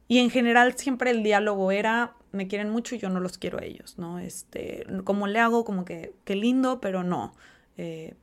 Y 0.08 0.20
en 0.20 0.30
general 0.30 0.78
siempre 0.78 1.10
el 1.10 1.24
diálogo 1.24 1.72
era, 1.72 2.14
me 2.32 2.48
quieren 2.48 2.70
mucho 2.70 2.96
y 2.96 3.00
yo 3.00 3.10
no 3.10 3.20
los 3.20 3.38
quiero 3.38 3.58
a 3.58 3.64
ellos, 3.64 3.98
¿no? 3.98 4.20
Este, 4.20 4.86
como 5.04 5.26
le 5.26 5.40
hago, 5.40 5.66
como 5.66 5.84
que, 5.84 6.14
qué 6.26 6.36
lindo, 6.36 6.80
pero 6.80 7.04
no. 7.04 7.34
Eh, 7.78 8.14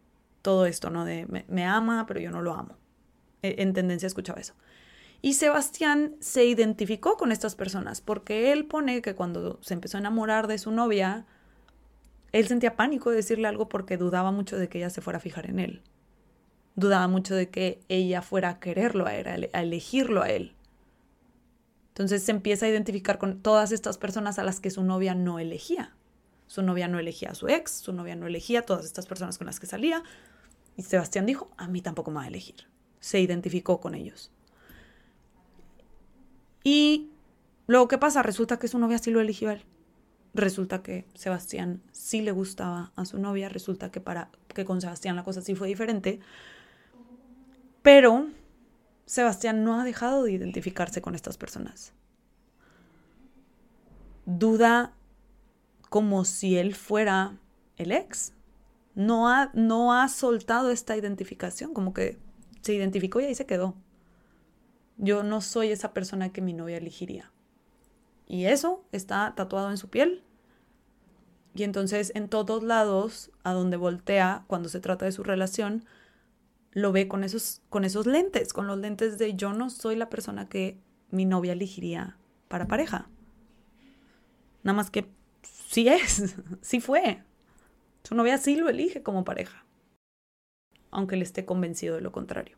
todo 0.42 0.66
esto, 0.66 0.90
¿no? 0.90 1.04
De 1.04 1.26
me, 1.48 1.64
ama, 1.64 2.06
pero 2.06 2.20
yo 2.20 2.30
no 2.30 2.40
lo 2.40 2.54
amo. 2.54 2.76
E, 3.42 3.62
en 3.62 3.72
tendencia 3.72 4.06
escuchaba 4.06 4.40
eso. 4.40 4.54
Y 5.20 5.34
Sebastián 5.34 6.14
se 6.20 6.44
identificó 6.44 7.16
con 7.16 7.32
estas 7.32 7.56
personas 7.56 8.00
porque 8.00 8.52
él 8.52 8.66
pone 8.66 9.02
que 9.02 9.16
cuando 9.16 9.58
se 9.62 9.74
empezó 9.74 9.96
a 9.96 10.00
enamorar 10.00 10.46
de 10.46 10.58
su 10.58 10.70
novia, 10.70 11.26
él 12.30 12.46
sentía 12.46 12.76
pánico 12.76 13.10
de 13.10 13.16
decirle 13.16 13.48
algo 13.48 13.68
porque 13.68 13.96
dudaba 13.96 14.30
mucho 14.30 14.56
de 14.56 14.68
que 14.68 14.78
ella 14.78 14.90
se 14.90 15.00
fuera 15.00 15.16
a 15.16 15.20
fijar 15.20 15.46
en 15.46 15.58
él. 15.58 15.82
Dudaba 16.78 17.08
mucho 17.08 17.34
de 17.34 17.50
que 17.50 17.80
ella 17.88 18.22
fuera 18.22 18.50
a 18.50 18.60
quererlo 18.60 19.06
a 19.06 19.16
él, 19.16 19.50
a 19.52 19.62
elegirlo 19.62 20.22
a 20.22 20.30
él. 20.30 20.54
Entonces 21.88 22.22
se 22.22 22.30
empieza 22.30 22.66
a 22.66 22.68
identificar 22.68 23.18
con 23.18 23.40
todas 23.40 23.72
estas 23.72 23.98
personas 23.98 24.38
a 24.38 24.44
las 24.44 24.60
que 24.60 24.70
su 24.70 24.84
novia 24.84 25.16
no 25.16 25.40
elegía. 25.40 25.96
Su 26.46 26.62
novia 26.62 26.86
no 26.86 27.00
elegía 27.00 27.30
a 27.30 27.34
su 27.34 27.48
ex, 27.48 27.72
su 27.72 27.92
novia 27.92 28.14
no 28.14 28.28
elegía 28.28 28.60
a 28.60 28.62
todas 28.62 28.84
estas 28.84 29.06
personas 29.06 29.38
con 29.38 29.48
las 29.48 29.58
que 29.58 29.66
salía. 29.66 30.04
Y 30.76 30.82
Sebastián 30.82 31.26
dijo, 31.26 31.50
a 31.56 31.66
mí 31.66 31.82
tampoco 31.82 32.12
me 32.12 32.18
va 32.18 32.22
a 32.22 32.28
elegir. 32.28 32.68
Se 33.00 33.18
identificó 33.18 33.80
con 33.80 33.96
ellos. 33.96 34.30
Y 36.62 37.10
luego, 37.66 37.88
¿qué 37.88 37.98
pasa? 37.98 38.22
Resulta 38.22 38.60
que 38.60 38.68
su 38.68 38.78
novia 38.78 38.98
sí 38.98 39.10
lo 39.10 39.20
eligió 39.20 39.48
a 39.48 39.54
él. 39.54 39.64
Resulta 40.32 40.84
que 40.84 41.06
Sebastián 41.14 41.82
sí 41.90 42.22
le 42.22 42.30
gustaba 42.30 42.92
a 42.94 43.04
su 43.04 43.18
novia. 43.18 43.48
Resulta 43.48 43.90
que, 43.90 44.00
para, 44.00 44.30
que 44.54 44.64
con 44.64 44.80
Sebastián 44.80 45.16
la 45.16 45.24
cosa 45.24 45.42
sí 45.42 45.56
fue 45.56 45.66
diferente. 45.66 46.20
Pero 47.88 48.26
Sebastián 49.06 49.64
no 49.64 49.80
ha 49.80 49.82
dejado 49.82 50.24
de 50.24 50.32
identificarse 50.32 51.00
con 51.00 51.14
estas 51.14 51.38
personas. 51.38 51.94
Duda 54.26 54.92
como 55.88 56.26
si 56.26 56.58
él 56.58 56.74
fuera 56.74 57.38
el 57.78 57.92
ex. 57.92 58.34
No 58.94 59.30
ha, 59.30 59.50
no 59.54 59.94
ha 59.94 60.06
soltado 60.08 60.70
esta 60.70 60.98
identificación, 60.98 61.72
como 61.72 61.94
que 61.94 62.18
se 62.60 62.74
identificó 62.74 63.20
y 63.20 63.24
ahí 63.24 63.34
se 63.34 63.46
quedó. 63.46 63.74
Yo 64.98 65.22
no 65.22 65.40
soy 65.40 65.70
esa 65.70 65.94
persona 65.94 66.30
que 66.30 66.42
mi 66.42 66.52
novia 66.52 66.76
elegiría. 66.76 67.32
Y 68.26 68.44
eso 68.44 68.84
está 68.92 69.32
tatuado 69.34 69.70
en 69.70 69.78
su 69.78 69.88
piel. 69.88 70.22
Y 71.54 71.62
entonces 71.62 72.12
en 72.14 72.28
todos 72.28 72.62
lados, 72.62 73.30
a 73.44 73.54
donde 73.54 73.78
voltea 73.78 74.44
cuando 74.46 74.68
se 74.68 74.80
trata 74.80 75.06
de 75.06 75.12
su 75.12 75.22
relación, 75.22 75.86
lo 76.80 76.92
ve 76.92 77.08
con 77.08 77.24
esos, 77.24 77.62
con 77.68 77.84
esos 77.84 78.06
lentes, 78.06 78.52
con 78.52 78.66
los 78.66 78.78
lentes 78.78 79.18
de 79.18 79.34
yo 79.34 79.52
no 79.52 79.70
soy 79.70 79.96
la 79.96 80.08
persona 80.08 80.48
que 80.48 80.78
mi 81.10 81.24
novia 81.24 81.52
elegiría 81.52 82.16
para 82.48 82.66
pareja. 82.66 83.08
Nada 84.62 84.76
más 84.76 84.90
que 84.90 85.06
sí 85.42 85.88
es, 85.88 86.36
sí 86.62 86.80
fue. 86.80 87.22
Su 88.04 88.14
novia 88.14 88.38
sí 88.38 88.56
lo 88.56 88.68
elige 88.68 89.02
como 89.02 89.24
pareja, 89.24 89.64
aunque 90.90 91.16
él 91.16 91.22
esté 91.22 91.44
convencido 91.44 91.96
de 91.96 92.00
lo 92.00 92.12
contrario. 92.12 92.56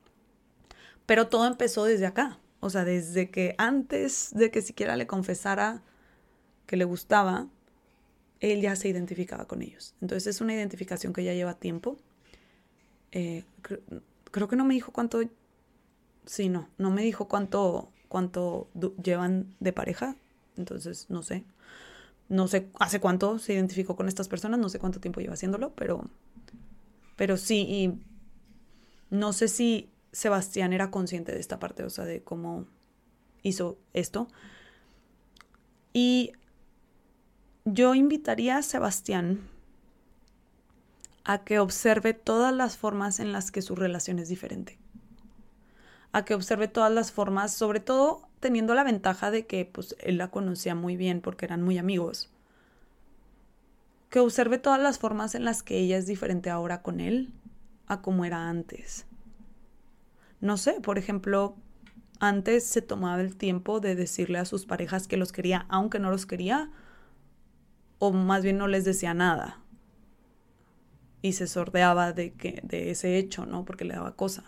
Pero 1.07 1.29
todo 1.29 1.47
empezó 1.47 1.85
desde 1.85 2.07
acá. 2.07 2.39
O 2.61 2.69
sea, 2.69 2.85
desde 2.85 3.31
que 3.31 3.55
antes 3.57 4.31
de 4.35 4.51
que 4.51 4.61
siquiera 4.61 4.97
le 4.97 5.07
confesara 5.07 5.83
que 6.67 6.77
le 6.77 6.85
gustaba, 6.85 7.49
él 8.39 8.61
ya 8.61 8.77
se 8.77 8.89
identificaba 8.89 9.47
con 9.47 9.63
ellos. 9.63 9.95
Entonces 10.03 10.37
es 10.37 10.41
una 10.43 10.55
identificación 10.55 11.13
que 11.15 11.25
ya 11.25 11.33
lleva 11.33 11.55
tiempo. 11.55 11.97
Eh, 13.13 13.45
creo 14.31 14.49
que 14.49 14.57
no 14.57 14.65
me 14.65 14.75
dijo 14.75 14.93
cuánto. 14.93 15.21
Sí, 16.27 16.49
no, 16.49 16.69
no 16.79 16.91
me 16.91 17.03
dijo 17.03 17.29
cuánto, 17.29 17.91
cuánto 18.09 18.69
llevan 19.03 19.55
de 19.61 19.73
pareja. 19.73 20.17
Entonces, 20.57 21.07
no 21.09 21.23
sé. 21.23 21.45
No 22.29 22.47
sé 22.47 22.71
hace 22.79 23.01
cuánto 23.01 23.39
se 23.39 23.55
identificó 23.55 23.97
con 23.97 24.07
estas 24.07 24.29
personas, 24.29 24.61
no 24.61 24.69
sé 24.69 24.79
cuánto 24.79 25.01
tiempo 25.01 25.21
lleva 25.21 25.35
haciéndolo, 25.35 25.75
pero, 25.75 26.05
pero 27.17 27.37
sí, 27.37 27.67
y 27.69 28.01
no 29.11 29.33
sé 29.33 29.49
si 29.49 29.91
Sebastián 30.13 30.73
era 30.73 30.93
consciente 30.93 31.33
de 31.33 31.41
esta 31.41 31.59
parte, 31.59 31.83
o 31.83 31.91
sea, 31.91 32.05
de 32.05 32.23
cómo 32.23 32.67
hizo 33.43 33.79
esto. 33.95 34.29
Y 35.93 36.33
yo 37.65 37.97
invitaría 37.97 38.59
a 38.59 38.63
Sebastián 38.63 39.41
a 41.25 41.45
que 41.45 41.59
observe 41.59 42.15
todas 42.15 42.55
las 42.55 42.77
formas 42.77 43.21
en 43.21 43.33
las 43.33 43.51
que 43.51 43.63
su 43.63 43.75
relación 43.75 44.19
es 44.19 44.29
diferente. 44.29 44.79
A 46.13 46.25
que 46.25 46.35
observe 46.35 46.69
todas 46.69 46.93
las 46.93 47.13
formas, 47.13 47.53
sobre 47.53 47.81
todo 47.81 48.29
teniendo 48.41 48.75
la 48.75 48.85
ventaja 48.85 49.31
de 49.31 49.47
que 49.47 49.65
pues, 49.65 49.97
él 50.01 50.19
la 50.19 50.31
conocía 50.31 50.75
muy 50.75 50.97
bien 50.97 51.21
porque 51.21 51.45
eran 51.45 51.63
muy 51.63 51.79
amigos. 51.79 52.31
Que 54.09 54.19
observe 54.21 54.59
todas 54.59 54.81
las 54.81 54.99
formas 54.99 55.35
en 55.35 55.45
las 55.45 55.63
que 55.63 55.79
ella 55.79 55.99
es 55.99 56.07
diferente 56.07 56.51
ahora 56.51 56.83
con 56.83 57.01
él 57.01 57.33
a 57.87 58.03
como 58.03 58.25
era 58.25 58.49
antes 58.49 59.07
no 60.41 60.57
sé, 60.57 60.81
por 60.81 60.99
ejemplo, 60.99 61.55
antes 62.19 62.65
se 62.65 62.83
tomaba 62.83 63.21
el 63.21 63.37
tiempo 63.37 63.81
de 63.81 63.95
decirle 63.95 64.39
a 64.39 64.45
sus 64.45 64.67
parejas 64.67 65.07
que 65.07 65.17
los 65.17 65.33
quería, 65.33 65.67
aunque 65.69 65.99
no 65.99 66.11
los 66.11 66.27
quería, 66.27 66.71
o 67.99 68.13
más 68.13 68.43
bien 68.43 68.59
no 68.59 68.67
les 68.67 68.85
decía 68.85 69.15
nada. 69.15 69.61
Y 71.23 71.33
se 71.33 71.47
sordeaba 71.47 72.13
de, 72.13 72.33
que, 72.33 72.61
de 72.63 72.91
ese 72.91 73.19
hecho, 73.19 73.47
¿no? 73.47 73.65
Porque 73.65 73.85
le 73.85 73.95
daba 73.95 74.13
cosa. 74.13 74.45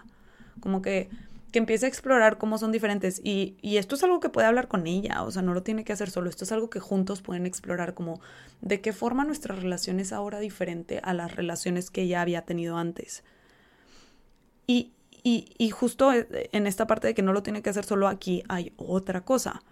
Como 0.60 0.82
que, 0.82 1.10
que 1.52 1.58
empiece 1.58 1.86
a 1.86 1.88
explorar 1.88 2.38
cómo 2.38 2.58
son 2.58 2.72
diferentes. 2.72 3.20
Y, 3.22 3.56
y 3.60 3.76
esto 3.76 3.94
es 3.94 4.02
algo 4.02 4.20
que 4.20 4.30
puede 4.30 4.46
hablar 4.46 4.68
con 4.68 4.86
ella, 4.86 5.22
o 5.22 5.30
sea, 5.30 5.42
no 5.42 5.52
lo 5.54 5.62
tiene 5.62 5.84
que 5.84 5.92
hacer 5.92 6.10
solo. 6.10 6.30
Esto 6.30 6.44
es 6.44 6.52
algo 6.52 6.70
que 6.70 6.80
juntos 6.80 7.20
pueden 7.20 7.46
explorar, 7.46 7.94
como 7.94 8.20
de 8.62 8.80
qué 8.80 8.92
forma 8.92 9.24
nuestra 9.24 9.54
relación 9.54 10.00
es 10.00 10.12
ahora 10.12 10.40
diferente 10.40 11.00
a 11.02 11.12
las 11.14 11.36
relaciones 11.36 11.90
que 11.90 12.02
ella 12.02 12.22
había 12.22 12.42
tenido 12.42 12.78
antes. 12.78 13.22
Y, 14.66 14.92
y, 15.24 15.70
justo 15.70 16.12
eh, 16.12 16.48
en 16.52 16.66
esta 16.66 16.86
parte 16.86 17.06
de 17.08 17.14
que 17.14 17.22
no 17.22 17.32
lo 17.32 17.42
tiene 17.42 17.62
que 17.62 17.70
hacer 17.70 17.84
solo 17.84 18.08
aquí 18.08 18.42
hay 18.48 18.72
otra 18.76 19.20
cosa. 19.20 19.62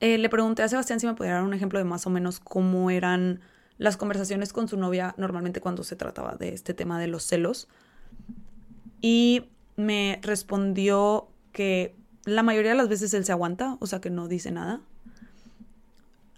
Eh, 0.00 0.18
le 0.18 0.28
pregunté 0.28 0.62
a 0.62 0.68
Sebastián 0.68 1.00
si 1.00 1.06
me 1.06 1.14
pudiera 1.14 1.36
dar 1.36 1.44
un 1.44 1.54
ejemplo 1.54 1.78
de 1.78 1.84
más 1.84 2.06
o 2.06 2.10
menos 2.10 2.38
cómo 2.38 2.90
eran 2.90 3.40
las 3.78 3.96
conversaciones 3.96 4.52
con 4.52 4.68
su 4.68 4.76
novia 4.76 5.14
normalmente 5.18 5.60
cuando 5.60 5.84
se 5.84 5.96
trataba 5.96 6.36
de 6.36 6.54
este 6.54 6.74
tema 6.74 6.98
de 6.98 7.08
los 7.08 7.24
celos. 7.24 7.68
Y 9.00 9.50
me 9.76 10.20
respondió 10.22 11.28
que 11.52 11.94
la 12.24 12.42
mayoría 12.42 12.72
de 12.72 12.76
las 12.78 12.88
veces 12.88 13.12
él 13.14 13.24
se 13.24 13.32
aguanta, 13.32 13.76
o 13.80 13.86
sea 13.86 14.00
que 14.00 14.10
no 14.10 14.28
dice 14.28 14.50
nada, 14.50 14.80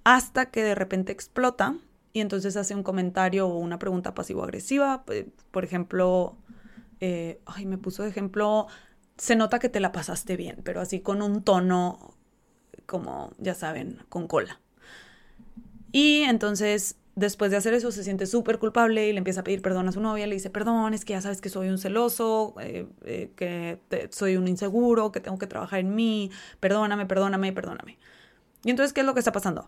hasta 0.04 0.46
que 0.46 0.62
de 0.62 0.74
repente 0.74 1.12
explota 1.12 1.76
y 2.12 2.20
entonces 2.20 2.56
hace 2.56 2.74
un 2.74 2.82
comentario 2.82 3.46
o 3.46 3.58
una 3.58 3.78
pregunta 3.78 4.14
pasivo-agresiva. 4.14 5.04
Eh, 5.08 5.28
por 5.50 5.64
ejemplo, 5.64 6.36
eh, 7.00 7.40
ay, 7.44 7.66
me 7.66 7.76
puso 7.76 8.02
de 8.02 8.08
ejemplo, 8.08 8.68
se 9.18 9.36
nota 9.36 9.58
que 9.58 9.68
te 9.68 9.80
la 9.80 9.92
pasaste 9.92 10.36
bien, 10.36 10.60
pero 10.64 10.80
así 10.80 11.00
con 11.00 11.22
un 11.22 11.42
tono 11.42 12.14
como, 12.86 13.32
ya 13.38 13.54
saben, 13.54 13.98
con 14.08 14.28
cola. 14.28 14.60
Y 15.92 16.22
entonces 16.22 16.96
después 17.16 17.50
de 17.50 17.56
hacer 17.56 17.74
eso 17.74 17.90
se 17.90 18.04
siente 18.04 18.26
súper 18.26 18.58
culpable 18.58 19.08
y 19.08 19.12
le 19.12 19.18
empieza 19.18 19.40
a 19.40 19.44
pedir 19.44 19.62
perdón 19.62 19.88
a 19.88 19.92
su 19.92 20.00
novia, 20.00 20.26
le 20.26 20.34
dice, 20.34 20.50
perdón, 20.50 20.94
es 20.94 21.04
que 21.04 21.14
ya 21.14 21.20
sabes 21.20 21.40
que 21.40 21.48
soy 21.48 21.68
un 21.68 21.78
celoso, 21.78 22.54
eh, 22.60 22.86
eh, 23.04 23.32
que 23.34 23.80
soy 24.10 24.36
un 24.36 24.46
inseguro, 24.46 25.10
que 25.10 25.20
tengo 25.20 25.38
que 25.38 25.46
trabajar 25.46 25.80
en 25.80 25.94
mí, 25.94 26.30
perdóname, 26.60 27.06
perdóname, 27.06 27.52
perdóname. 27.52 27.98
Y 28.64 28.70
entonces, 28.70 28.92
¿qué 28.92 29.00
es 29.00 29.06
lo 29.06 29.14
que 29.14 29.20
está 29.20 29.32
pasando? 29.32 29.66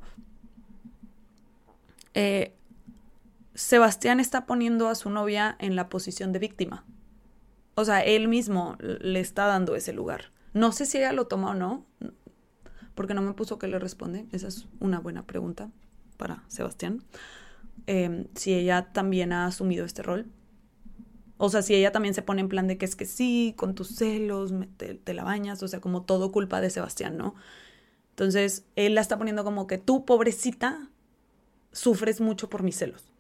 Eh, 2.15 2.55
Sebastián 3.55 4.21
está 4.21 4.45
poniendo 4.45 4.89
a 4.89 4.95
su 4.95 5.11
novia 5.11 5.57
en 5.59 5.75
la 5.75 5.89
posición 5.89 6.33
de 6.33 6.39
víctima. 6.39 6.85
O 7.75 7.85
sea, 7.85 8.01
él 8.01 8.29
mismo 8.29 8.77
le 8.81 9.21
está 9.21 9.47
dando 9.47 9.75
ese 9.75 9.93
lugar. 9.93 10.33
No 10.53 10.73
sé 10.73 10.85
si 10.85 10.99
ella 10.99 11.13
lo 11.13 11.29
toma 11.29 11.51
o 11.51 11.55
no, 11.55 11.87
porque 12.95 13.15
no 13.15 13.23
me 13.23 13.33
puso 13.33 13.59
que 13.59 13.69
le 13.69 13.79
responde. 13.79 14.27
Esa 14.33 14.49
es 14.49 14.67
una 14.81 14.99
buena 14.99 15.25
pregunta 15.25 15.71
para 16.19 16.43
Sebastián. 16.49 17.03
Em, 17.91 18.27
si 18.35 18.53
ella 18.53 18.93
también 18.93 19.33
ha 19.33 19.47
asumido 19.47 19.87
este 19.87 20.03
rol. 20.03 20.27
O 21.39 21.49
sea, 21.49 21.63
si 21.63 21.75
ella 21.75 21.91
también 21.91 22.13
se 22.13 22.21
pone 22.21 22.43
en 22.43 22.51
plan 22.51 22.67
de 22.69 22.77
que 22.77 22.85
es 22.85 22.95
que 22.95 23.07
sí, 23.07 23.55
con 23.57 23.75
tus 23.75 23.97
celos, 23.97 24.53
te, 24.77 25.15
la 25.15 25.25
bañas, 25.25 25.63
o 25.63 25.69
sea, 25.69 25.81
como 25.81 26.03
todo 26.03 26.31
culpa 26.31 26.61
de 26.61 26.69
Sebastián, 26.69 27.17
¿no? 27.17 27.35
Entonces, 28.11 28.67
él 28.77 28.95
la 28.95 29.01
está 29.01 29.17
poniendo 29.17 29.43
como 29.43 29.67
que 29.67 29.79
tú, 29.79 30.05
pobrecita, 30.05 30.91
sufres 31.73 32.21
mucho 32.21 32.51
por 32.51 32.63
mis 32.63 32.77
celos, 32.77 33.11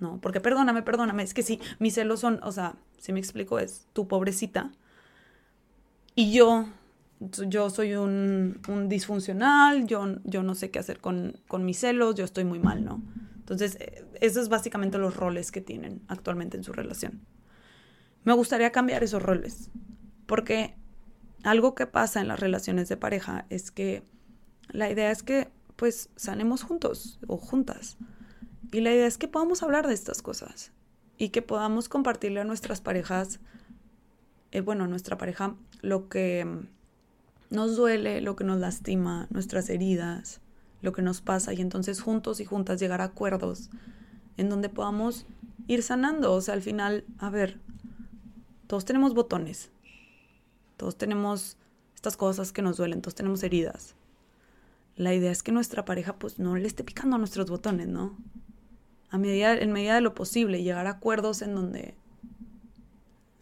¿no? 0.00 0.20
Porque 0.20 0.42
perdóname, 0.42 0.82
perdóname, 0.82 1.22
es 1.22 1.32
que 1.32 1.42
sí, 1.42 1.58
mis 1.78 1.94
celos 1.94 2.20
son, 2.20 2.40
o 2.42 2.52
sea, 2.52 2.74
si 2.98 3.14
me 3.14 3.20
explico, 3.20 3.58
es 3.58 3.86
tu 3.94 4.06
pobrecita. 4.06 4.70
Y 6.14 6.30
yo, 6.30 6.66
yo 7.20 7.70
soy 7.70 7.94
un, 7.94 8.60
disfuncional, 8.86 9.86
yo, 9.86 10.16
yo 10.24 10.42
no 10.42 10.54
sé 10.54 10.70
qué 10.70 10.78
hacer 10.78 11.00
con, 11.00 11.38
con 11.48 11.64
mis 11.64 11.78
celos, 11.78 12.16
yo 12.16 12.24
estoy 12.26 12.44
muy 12.44 12.58
mal, 12.58 12.84
¿no? 12.84 13.00
Entonces, 13.50 13.76
eh, 13.80 14.04
esos 14.20 14.44
es 14.44 14.48
básicamente 14.48 14.96
los 14.96 15.16
roles 15.16 15.50
que 15.50 15.60
tienen 15.60 16.02
actualmente 16.06 16.56
en 16.56 16.62
su 16.62 16.72
relación. 16.72 17.20
Me 18.22 18.32
gustaría 18.32 18.70
cambiar 18.70 19.02
esos 19.02 19.20
roles, 19.20 19.70
porque 20.26 20.76
algo 21.42 21.74
que 21.74 21.88
pasa 21.88 22.20
en 22.20 22.28
las 22.28 22.38
relaciones 22.38 22.88
de 22.88 22.96
pareja 22.96 23.46
es 23.50 23.72
que 23.72 24.04
la 24.68 24.88
idea 24.88 25.10
es 25.10 25.24
que 25.24 25.50
pues 25.74 26.10
sanemos 26.14 26.62
juntos 26.62 27.18
o 27.26 27.38
juntas. 27.38 27.98
Y 28.70 28.82
la 28.82 28.92
idea 28.92 29.06
es 29.08 29.18
que 29.18 29.26
podamos 29.26 29.64
hablar 29.64 29.88
de 29.88 29.94
estas 29.94 30.22
cosas 30.22 30.70
y 31.18 31.30
que 31.30 31.42
podamos 31.42 31.88
compartirle 31.88 32.40
a 32.40 32.44
nuestras 32.44 32.80
parejas, 32.80 33.40
eh, 34.52 34.60
bueno, 34.60 34.84
a 34.84 34.86
nuestra 34.86 35.18
pareja, 35.18 35.56
lo 35.80 36.08
que 36.08 36.46
nos 37.50 37.74
duele, 37.74 38.20
lo 38.20 38.36
que 38.36 38.44
nos 38.44 38.60
lastima, 38.60 39.26
nuestras 39.30 39.70
heridas, 39.70 40.40
lo 40.82 40.92
que 40.92 41.02
nos 41.02 41.20
pasa 41.20 41.52
y 41.52 41.60
entonces 41.60 42.00
juntos 42.00 42.40
y 42.40 42.44
juntas 42.44 42.80
llegar 42.80 43.00
a 43.00 43.04
acuerdos 43.04 43.70
en 44.36 44.48
donde 44.48 44.68
podamos 44.68 45.26
ir 45.66 45.82
sanando. 45.82 46.32
O 46.32 46.40
sea, 46.40 46.54
al 46.54 46.62
final, 46.62 47.04
a 47.18 47.30
ver, 47.30 47.58
todos 48.66 48.84
tenemos 48.84 49.14
botones, 49.14 49.70
todos 50.76 50.96
tenemos 50.96 51.56
estas 51.94 52.16
cosas 52.16 52.52
que 52.52 52.62
nos 52.62 52.76
duelen, 52.76 53.02
todos 53.02 53.14
tenemos 53.14 53.42
heridas. 53.42 53.94
La 54.96 55.14
idea 55.14 55.30
es 55.30 55.42
que 55.42 55.52
nuestra 55.52 55.84
pareja 55.84 56.14
pues 56.16 56.38
no 56.38 56.56
le 56.56 56.66
esté 56.66 56.84
picando 56.84 57.16
a 57.16 57.18
nuestros 57.18 57.50
botones, 57.50 57.88
¿no? 57.88 58.16
A 59.10 59.18
medida, 59.18 59.54
en 59.54 59.72
medida 59.72 59.94
de 59.94 60.00
lo 60.00 60.14
posible, 60.14 60.62
llegar 60.62 60.86
a 60.86 60.90
acuerdos 60.90 61.42
en 61.42 61.54
donde 61.54 61.94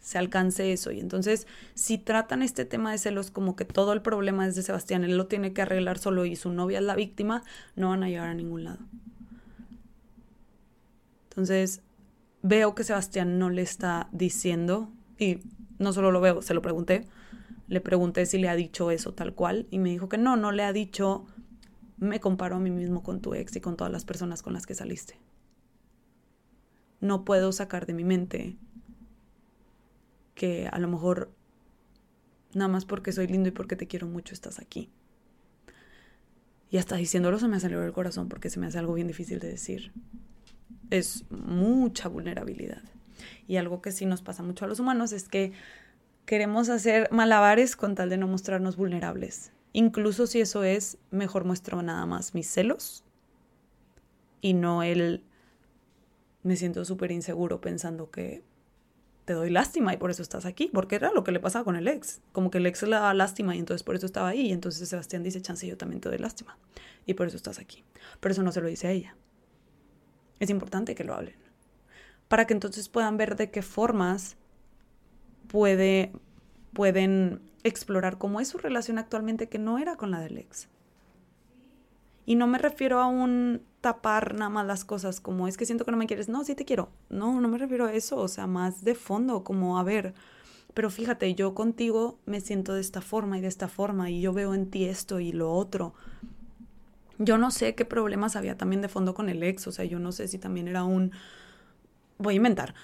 se 0.01 0.17
alcance 0.17 0.71
eso. 0.71 0.91
Y 0.91 0.99
entonces, 0.99 1.47
si 1.73 1.97
tratan 1.97 2.41
este 2.41 2.65
tema 2.65 2.91
de 2.91 2.97
celos 2.97 3.31
como 3.31 3.55
que 3.55 3.65
todo 3.65 3.93
el 3.93 4.01
problema 4.01 4.47
es 4.47 4.55
de 4.55 4.63
Sebastián, 4.63 5.03
él 5.03 5.17
lo 5.17 5.27
tiene 5.27 5.53
que 5.53 5.61
arreglar 5.61 5.97
solo 5.97 6.25
y 6.25 6.35
su 6.35 6.51
novia 6.51 6.79
es 6.79 6.85
la 6.85 6.95
víctima, 6.95 7.43
no 7.75 7.89
van 7.89 8.03
a 8.03 8.09
llegar 8.09 8.29
a 8.29 8.33
ningún 8.33 8.63
lado. 8.63 8.79
Entonces, 11.29 11.81
veo 12.41 12.75
que 12.75 12.83
Sebastián 12.83 13.39
no 13.39 13.49
le 13.49 13.61
está 13.61 14.09
diciendo, 14.11 14.91
y 15.17 15.39
no 15.77 15.93
solo 15.93 16.11
lo 16.11 16.21
veo, 16.21 16.41
se 16.41 16.53
lo 16.53 16.61
pregunté, 16.61 17.07
le 17.67 17.81
pregunté 17.81 18.25
si 18.25 18.39
le 18.39 18.49
ha 18.49 18.55
dicho 18.55 18.91
eso 18.91 19.13
tal 19.13 19.33
cual, 19.33 19.67
y 19.69 19.79
me 19.79 19.89
dijo 19.89 20.09
que 20.09 20.17
no, 20.17 20.35
no 20.35 20.51
le 20.51 20.63
ha 20.63 20.73
dicho, 20.73 21.25
me 21.97 22.19
comparo 22.19 22.55
a 22.55 22.59
mí 22.59 22.71
mismo 22.71 23.03
con 23.03 23.21
tu 23.21 23.35
ex 23.35 23.55
y 23.55 23.61
con 23.61 23.77
todas 23.77 23.91
las 23.91 24.05
personas 24.05 24.41
con 24.41 24.53
las 24.53 24.65
que 24.65 24.73
saliste. 24.73 25.19
No 26.99 27.23
puedo 27.23 27.51
sacar 27.51 27.85
de 27.85 27.93
mi 27.93 28.03
mente 28.03 28.57
que 30.39 30.69
a 30.71 30.79
lo 30.79 30.87
mejor 30.87 31.29
nada 32.53 32.69
más 32.69 32.85
porque 32.85 33.11
soy 33.11 33.27
lindo 33.27 33.49
y 33.49 33.51
porque 33.51 33.75
te 33.75 33.87
quiero 33.87 34.07
mucho 34.07 34.33
estás 34.33 34.57
aquí. 34.57 34.89
Y 36.71 36.77
hasta 36.77 36.95
diciéndolo 36.95 37.37
se 37.39 37.49
me 37.49 37.59
salido 37.59 37.83
el 37.83 37.91
corazón 37.91 38.29
porque 38.29 38.49
se 38.49 38.57
me 38.57 38.67
hace 38.67 38.79
algo 38.79 38.93
bien 38.93 39.07
difícil 39.07 39.39
de 39.39 39.49
decir. 39.49 39.91
Es 40.91 41.25
mucha 41.29 42.07
vulnerabilidad. 42.07 42.83
Y 43.49 43.57
algo 43.57 43.81
que 43.81 43.91
sí 43.91 44.05
nos 44.05 44.21
pasa 44.21 44.41
mucho 44.41 44.63
a 44.63 44.69
los 44.69 44.79
humanos 44.79 45.11
es 45.11 45.27
que 45.27 45.51
queremos 46.25 46.69
hacer 46.69 47.09
malabares 47.11 47.75
con 47.75 47.95
tal 47.95 48.09
de 48.09 48.15
no 48.15 48.27
mostrarnos 48.27 48.77
vulnerables. 48.77 49.51
Incluso 49.73 50.25
si 50.25 50.39
eso 50.39 50.63
es, 50.63 50.97
mejor 51.11 51.43
muestro 51.43 51.81
nada 51.81 52.05
más 52.05 52.33
mis 52.33 52.47
celos 52.47 53.03
y 54.39 54.53
no 54.53 54.83
el 54.83 55.21
me 56.43 56.55
siento 56.55 56.85
súper 56.85 57.11
inseguro 57.11 57.59
pensando 57.59 58.09
que 58.09 58.41
te 59.29 59.35
doy 59.35 59.51
lástima 59.51 59.93
y 59.93 59.97
por 59.97 60.09
eso 60.09 60.23
estás 60.23 60.47
aquí, 60.47 60.71
porque 60.73 60.95
era 60.95 61.11
lo 61.11 61.23
que 61.23 61.31
le 61.31 61.39
pasaba 61.39 61.63
con 61.63 61.75
el 61.75 61.87
ex, 61.87 62.19
como 62.31 62.49
que 62.49 62.57
el 62.57 62.65
ex 62.65 62.81
le 62.81 62.95
daba 62.95 63.13
lástima 63.13 63.55
y 63.55 63.59
entonces 63.59 63.83
por 63.83 63.93
eso 63.93 64.07
estaba 64.07 64.29
ahí, 64.29 64.47
y 64.47 64.51
entonces 64.51 64.89
Sebastián 64.89 65.21
dice, 65.21 65.39
chance, 65.39 65.67
yo 65.67 65.77
también 65.77 66.01
te 66.01 66.09
doy 66.09 66.17
lástima, 66.17 66.57
y 67.05 67.13
por 67.13 67.27
eso 67.27 67.37
estás 67.37 67.59
aquí. 67.59 67.83
Pero 68.19 68.33
eso 68.33 68.41
no 68.41 68.51
se 68.51 68.59
lo 68.59 68.67
dice 68.67 68.87
a 68.87 68.91
ella. 68.91 69.15
Es 70.39 70.49
importante 70.49 70.95
que 70.95 71.03
lo 71.03 71.13
hablen, 71.13 71.35
para 72.27 72.47
que 72.47 72.55
entonces 72.55 72.89
puedan 72.89 73.17
ver 73.17 73.35
de 73.35 73.51
qué 73.51 73.61
formas 73.61 74.35
puede, 75.47 76.11
pueden 76.73 77.39
explorar 77.63 78.17
cómo 78.17 78.41
es 78.41 78.47
su 78.47 78.57
relación 78.57 78.97
actualmente 78.97 79.47
que 79.47 79.59
no 79.59 79.77
era 79.77 79.95
con 79.95 80.09
la 80.09 80.21
del 80.21 80.39
ex. 80.39 80.69
Y 82.29 82.35
no 82.35 82.45
me 82.45 82.59
refiero 82.59 82.99
a 82.99 83.07
un 83.07 83.63
tapar 83.81 84.35
nada 84.35 84.51
más 84.51 84.63
las 84.67 84.85
cosas, 84.85 85.19
como 85.19 85.47
es 85.47 85.57
que 85.57 85.65
siento 85.65 85.83
que 85.83 85.89
no 85.89 85.97
me 85.97 86.05
quieres, 86.05 86.29
no, 86.29 86.43
sí 86.43 86.53
te 86.53 86.63
quiero. 86.63 86.91
No, 87.09 87.41
no 87.41 87.47
me 87.47 87.57
refiero 87.57 87.87
a 87.87 87.93
eso, 87.93 88.17
o 88.17 88.27
sea, 88.27 88.45
más 88.45 88.83
de 88.83 88.93
fondo, 88.93 89.43
como 89.43 89.79
a 89.79 89.83
ver, 89.83 90.13
pero 90.75 90.91
fíjate, 90.91 91.33
yo 91.33 91.55
contigo 91.55 92.19
me 92.27 92.39
siento 92.39 92.75
de 92.75 92.81
esta 92.81 93.01
forma 93.01 93.39
y 93.39 93.41
de 93.41 93.47
esta 93.47 93.67
forma 93.67 94.11
y 94.11 94.21
yo 94.21 94.31
veo 94.31 94.53
en 94.53 94.69
ti 94.69 94.85
esto 94.85 95.19
y 95.19 95.31
lo 95.31 95.51
otro. 95.51 95.95
Yo 97.17 97.39
no 97.39 97.49
sé 97.49 97.73
qué 97.73 97.83
problemas 97.83 98.35
había 98.35 98.55
también 98.55 98.83
de 98.83 98.89
fondo 98.89 99.15
con 99.15 99.27
el 99.27 99.41
ex, 99.41 99.65
o 99.65 99.71
sea, 99.71 99.85
yo 99.85 99.97
no 99.97 100.11
sé 100.11 100.27
si 100.27 100.37
también 100.37 100.67
era 100.67 100.83
un 100.83 101.11
voy 102.19 102.35
a 102.35 102.37
inventar. 102.37 102.75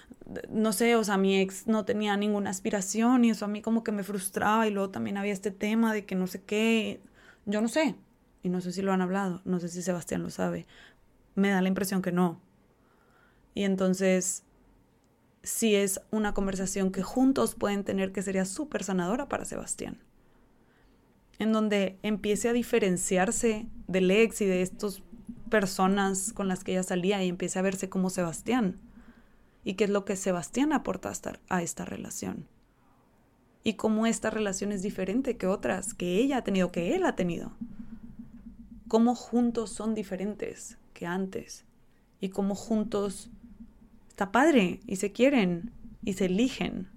No 0.50 0.74
sé, 0.74 0.96
o 0.96 1.04
sea, 1.04 1.18
mi 1.18 1.40
ex 1.40 1.68
no 1.68 1.86
tenía 1.86 2.18
ninguna 2.18 2.50
aspiración 2.50 3.24
y 3.24 3.30
eso 3.30 3.46
a 3.46 3.48
mí 3.48 3.62
como 3.62 3.84
que 3.84 3.92
me 3.92 4.02
frustraba 4.02 4.68
y 4.68 4.72
luego 4.72 4.90
también 4.90 5.18
había 5.18 5.34
este 5.34 5.52
tema 5.52 5.94
de 5.94 6.04
que 6.04 6.16
no 6.16 6.26
sé 6.26 6.42
qué, 6.42 7.00
yo 7.46 7.62
no 7.62 7.68
sé, 7.68 7.96
y 8.46 8.50
no 8.50 8.62
sé 8.62 8.72
si 8.72 8.84
lo 8.84 8.94
han 8.94 9.02
hablado, 9.02 9.42
no 9.44 9.60
sé 9.60 9.70
si 9.70 9.82
Sebastián 9.82 10.22
lo 10.22 10.30
sabe, 10.30 10.68
me 11.34 11.50
da 11.50 11.64
la 11.64 11.68
impresión 11.68 12.04
que 12.04 12.12
no. 12.12 12.40
Y 13.56 13.64
entonces, 13.64 14.44
si 15.42 15.74
es 15.74 16.00
una 16.12 16.36
conversación 16.36 16.92
que 16.92 17.02
juntos 17.02 17.56
pueden 17.56 17.84
tener 17.84 18.12
que 18.12 18.22
sería 18.22 18.46
súper 18.46 18.84
sanadora 18.84 19.28
para 19.30 19.46
Sebastián. 19.46 19.98
En 21.40 21.54
donde 21.54 21.98
empiece 22.04 22.48
a 22.48 22.54
diferenciarse 22.54 23.66
del 23.88 24.12
ex 24.12 24.42
y 24.42 24.46
de 24.46 24.62
estas 24.62 25.02
personas 25.50 26.32
con 26.32 26.48
las 26.48 26.64
que 26.64 26.74
ella 26.74 26.84
salía 26.84 27.24
y 27.24 27.30
empiece 27.30 27.58
a 27.58 27.64
verse 27.64 27.90
como 27.90 28.12
Sebastián. 28.12 28.80
Y 29.64 29.74
qué 29.74 29.86
es 29.86 29.90
lo 29.90 30.06
que 30.06 30.16
Sebastián 30.16 30.72
aporta 30.72 31.12
a 31.50 31.64
esta 31.64 31.84
relación. 31.84 32.48
Y 33.64 33.74
cómo 33.74 34.06
esta 34.06 34.30
relación 34.30 34.72
es 34.72 34.84
diferente 34.84 35.36
que 35.36 35.48
otras 35.48 35.96
que 35.96 36.20
ella 36.20 36.38
ha 36.38 36.44
tenido, 36.44 36.72
que 36.72 36.96
él 36.96 37.06
ha 37.06 37.16
tenido 37.16 37.52
cómo 38.88 39.16
juntos 39.16 39.72
son 39.72 39.96
diferentes 39.96 40.78
que 40.94 41.06
antes 41.06 41.66
y 42.20 42.30
cómo 42.30 42.56
juntos 42.56 43.30
está 44.10 44.32
padre 44.32 44.80
y 44.88 44.96
se 44.98 45.12
quieren 45.12 45.72
y 46.04 46.14
se 46.14 46.26
eligen. 46.26 46.88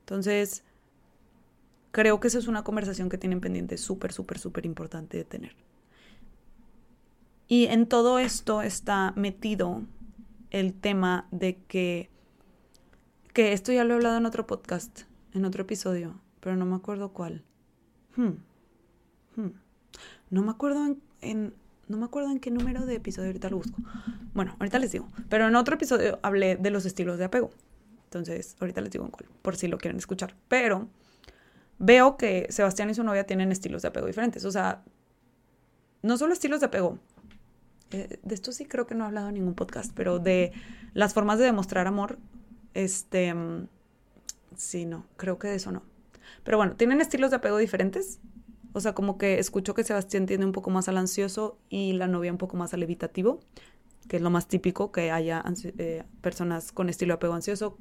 Entonces, 0.00 0.64
creo 1.90 2.20
que 2.20 2.28
esa 2.28 2.38
es 2.38 2.48
una 2.48 2.64
conversación 2.64 3.08
que 3.08 3.18
tienen 3.18 3.40
pendiente 3.40 3.76
súper, 3.76 4.12
súper, 4.12 4.38
súper 4.38 4.66
importante 4.66 5.16
de 5.16 5.24
tener. 5.24 5.56
Y 7.48 7.66
en 7.66 7.86
todo 7.86 8.18
esto 8.18 8.62
está 8.62 9.12
metido 9.16 9.82
el 10.50 10.74
tema 10.74 11.26
de 11.30 11.56
que, 11.64 12.10
que 13.32 13.52
esto 13.52 13.72
ya 13.72 13.84
lo 13.84 13.92
he 13.92 13.96
hablado 13.96 14.16
en 14.16 14.26
otro 14.26 14.46
podcast, 14.46 15.02
en 15.32 15.44
otro 15.44 15.62
episodio, 15.62 16.20
pero 16.40 16.56
no 16.56 16.66
me 16.66 16.76
acuerdo 16.76 17.12
cuál. 17.12 17.42
Hmm. 18.16 18.36
Hmm. 19.36 19.50
No 20.30 20.42
me 20.42 20.50
acuerdo 20.50 20.96
en, 21.20 21.54
no 21.88 21.98
me 21.98 22.04
acuerdo 22.04 22.30
en 22.30 22.40
qué 22.40 22.50
número 22.50 22.86
de 22.86 22.94
episodio 22.94 23.28
ahorita 23.28 23.50
lo 23.50 23.58
busco. 23.58 23.78
Bueno, 24.34 24.56
ahorita 24.58 24.78
les 24.78 24.92
digo. 24.92 25.08
Pero 25.28 25.46
en 25.48 25.56
otro 25.56 25.74
episodio 25.74 26.18
hablé 26.22 26.56
de 26.56 26.70
los 26.70 26.86
estilos 26.86 27.18
de 27.18 27.24
apego. 27.24 27.50
Entonces, 28.04 28.56
ahorita 28.60 28.80
les 28.80 28.90
digo 28.90 29.04
en 29.04 29.10
cuál, 29.10 29.26
por 29.42 29.56
si 29.56 29.68
lo 29.68 29.78
quieren 29.78 29.98
escuchar. 29.98 30.34
Pero 30.48 30.88
veo 31.78 32.16
que 32.16 32.46
Sebastián 32.50 32.90
y 32.90 32.94
su 32.94 33.04
novia 33.04 33.24
tienen 33.24 33.52
estilos 33.52 33.82
de 33.82 33.88
apego 33.88 34.06
diferentes. 34.06 34.44
O 34.44 34.50
sea, 34.50 34.82
no 36.02 36.16
solo 36.18 36.32
estilos 36.32 36.60
de 36.60 36.66
apego. 36.66 36.98
Eh, 37.90 38.18
de 38.22 38.34
esto 38.34 38.52
sí 38.52 38.64
creo 38.64 38.86
que 38.86 38.94
no 38.94 39.04
he 39.04 39.06
hablado 39.06 39.28
en 39.28 39.34
ningún 39.34 39.54
podcast, 39.54 39.92
pero 39.94 40.18
de 40.18 40.52
las 40.94 41.14
formas 41.14 41.38
de 41.38 41.44
demostrar 41.44 41.86
amor. 41.86 42.18
Este. 42.74 43.32
Mm, 43.34 43.68
sí, 44.56 44.84
no, 44.84 45.06
creo 45.16 45.38
que 45.38 45.48
de 45.48 45.56
eso 45.56 45.72
no. 45.72 45.82
Pero 46.44 46.56
bueno, 46.56 46.76
tienen 46.76 47.00
estilos 47.00 47.30
de 47.30 47.36
apego 47.36 47.58
diferentes. 47.58 48.20
O 48.72 48.80
sea, 48.80 48.94
como 48.94 49.18
que 49.18 49.38
escucho 49.38 49.74
que 49.74 49.84
Sebastián 49.84 50.26
tiende 50.26 50.46
un 50.46 50.52
poco 50.52 50.70
más 50.70 50.88
al 50.88 50.96
ansioso 50.96 51.58
y 51.68 51.92
la 51.92 52.06
novia 52.06 52.32
un 52.32 52.38
poco 52.38 52.56
más 52.56 52.72
al 52.74 52.82
evitativo, 52.82 53.40
que 54.08 54.16
es 54.16 54.22
lo 54.22 54.30
más 54.30 54.48
típico 54.48 54.92
que 54.92 55.10
haya 55.10 55.44
eh, 55.78 56.04
personas 56.20 56.72
con 56.72 56.88
estilo 56.88 57.12
de 57.12 57.16
apego 57.16 57.34
ansioso 57.34 57.78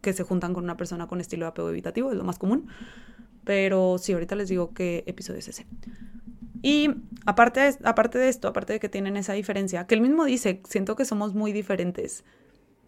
que 0.00 0.12
se 0.12 0.22
juntan 0.22 0.54
con 0.54 0.64
una 0.64 0.76
persona 0.76 1.06
con 1.06 1.20
estilo 1.20 1.44
de 1.44 1.50
apego 1.50 1.70
evitativo, 1.70 2.10
es 2.10 2.16
lo 2.16 2.24
más 2.24 2.38
común. 2.38 2.68
Pero 3.44 3.98
sí, 3.98 4.12
ahorita 4.12 4.34
les 4.34 4.48
digo 4.48 4.72
qué 4.72 5.04
episodio 5.06 5.38
es 5.38 5.48
ese. 5.48 5.66
Y 6.62 6.90
aparte 7.24 7.76
aparte 7.84 8.18
de 8.18 8.28
esto, 8.28 8.48
aparte 8.48 8.74
de 8.74 8.80
que 8.80 8.88
tienen 8.88 9.16
esa 9.16 9.32
diferencia, 9.32 9.86
que 9.86 9.94
él 9.94 10.00
mismo 10.02 10.24
dice, 10.24 10.60
siento 10.68 10.96
que 10.96 11.04
somos 11.04 11.34
muy 11.34 11.52
diferentes. 11.52 12.24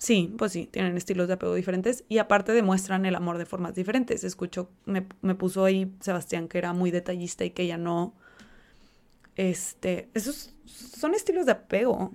Sí, 0.02 0.34
pues 0.36 0.50
sí, 0.50 0.66
tienen 0.66 0.96
estilos 0.96 1.28
de 1.28 1.34
apego 1.34 1.54
diferentes 1.54 2.04
y 2.08 2.18
aparte 2.18 2.50
demuestran 2.50 3.06
el 3.06 3.14
amor 3.14 3.38
de 3.38 3.46
formas 3.46 3.76
diferentes. 3.76 4.24
Escucho, 4.24 4.68
me, 4.84 5.06
me 5.20 5.36
puso 5.36 5.64
ahí 5.64 5.94
Sebastián 6.00 6.48
que 6.48 6.58
era 6.58 6.72
muy 6.72 6.90
detallista 6.90 7.44
y 7.44 7.50
que 7.50 7.62
ella 7.62 7.78
no. 7.78 8.12
Este, 9.36 10.08
esos 10.12 10.56
son 10.66 11.14
estilos 11.14 11.46
de 11.46 11.52
apego. 11.52 12.10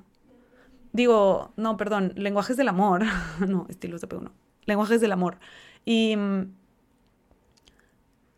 Digo, 0.91 1.53
no, 1.55 1.77
perdón, 1.77 2.11
lenguajes 2.17 2.57
del 2.57 2.67
amor. 2.67 3.05
no, 3.47 3.65
estilos 3.69 4.01
de 4.01 4.05
apego 4.07 4.23
no. 4.23 4.33
Lenguajes 4.65 4.99
del 4.99 5.13
amor. 5.13 5.39
Y, 5.85 6.17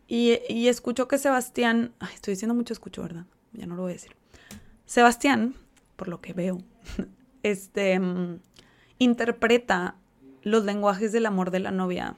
y, 0.08 0.38
y 0.48 0.68
escucho 0.68 1.08
que 1.08 1.18
Sebastián, 1.18 1.96
estoy 2.14 2.36
diciendo 2.36 2.54
mucho 2.54 2.74
escucho, 2.74 3.02
¿verdad? 3.02 3.26
Ya 3.54 3.66
no 3.66 3.76
lo 3.76 3.82
voy 3.82 3.94
a 3.94 3.96
decir. 3.96 4.16
Sebastián, 4.86 5.56
por 5.96 6.08
lo 6.08 6.22
que 6.22 6.34
veo, 6.34 6.62
este 7.42 8.00
interpreta 9.00 9.96
los 10.44 10.64
lenguajes 10.64 11.12
del 11.12 11.26
amor 11.26 11.52
de 11.52 11.60
la 11.60 11.72
novia 11.72 12.16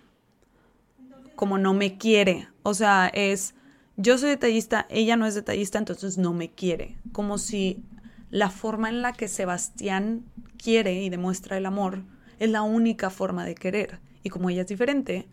como 1.42 1.58
no 1.58 1.74
me 1.74 1.98
quiere. 1.98 2.50
O 2.62 2.76
sea, 2.76 3.08
es 3.08 3.56
yo 3.98 4.20
soy 4.20 4.30
detallista, 4.30 4.86
ella 4.90 5.16
no 5.16 5.26
es 5.26 5.34
detallista, 5.34 5.80
entonces 5.80 6.20
no 6.20 6.34
me 6.34 6.52
quiere. 6.52 7.00
Como 7.14 7.40
si 7.40 7.84
la 8.30 8.52
forma 8.52 8.90
en 8.90 9.02
la 9.02 9.14
que 9.14 9.28
Sebastián 9.28 10.24
quiere 10.62 11.02
y 11.02 11.10
demuestra 11.10 11.58
el 11.58 11.66
amor 11.66 12.04
es 12.38 12.52
la 12.52 12.62
única 12.62 13.10
forma 13.10 13.44
de 13.44 13.56
querer. 13.56 14.00
Y 14.22 14.30
como 14.30 14.52
ella 14.52 14.62
es 14.62 14.68
diferente, 14.68 15.28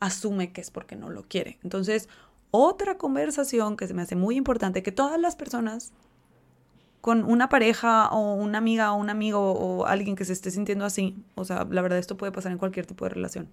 asume 0.00 0.50
que 0.50 0.62
es 0.62 0.70
porque 0.70 0.96
no 0.96 1.10
lo 1.10 1.24
quiere. 1.24 1.58
Entonces, 1.62 2.08
otra 2.50 2.96
conversación 2.96 3.76
que 3.76 3.86
se 3.86 3.92
me 3.92 4.00
hace 4.00 4.16
muy 4.16 4.36
importante, 4.36 4.82
que 4.82 4.92
todas 4.92 5.20
las 5.20 5.36
personas 5.36 5.92
con 7.00 7.24
una 7.24 7.48
pareja 7.48 8.08
o 8.08 8.34
una 8.34 8.58
amiga 8.58 8.92
o 8.92 8.96
un 8.96 9.10
amigo 9.10 9.52
o 9.52 9.86
alguien 9.86 10.16
que 10.16 10.24
se 10.24 10.32
esté 10.32 10.50
sintiendo 10.50 10.84
así, 10.84 11.16
o 11.34 11.44
sea, 11.44 11.66
la 11.70 11.82
verdad 11.82 11.98
esto 11.98 12.16
puede 12.16 12.32
pasar 12.32 12.52
en 12.52 12.58
cualquier 12.58 12.86
tipo 12.86 13.04
de 13.04 13.10
relación, 13.10 13.48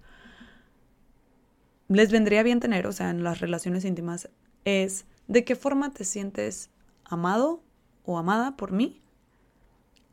les 1.88 2.12
vendría 2.12 2.42
bien 2.42 2.60
tener, 2.60 2.86
o 2.86 2.92
sea, 2.92 3.10
en 3.10 3.24
las 3.24 3.40
relaciones 3.40 3.84
íntimas, 3.84 4.28
es 4.64 5.06
de 5.26 5.44
qué 5.44 5.56
forma 5.56 5.92
te 5.92 6.04
sientes 6.04 6.70
amado 7.04 7.62
o 8.04 8.18
amada 8.18 8.56
por 8.56 8.72
mí 8.72 9.00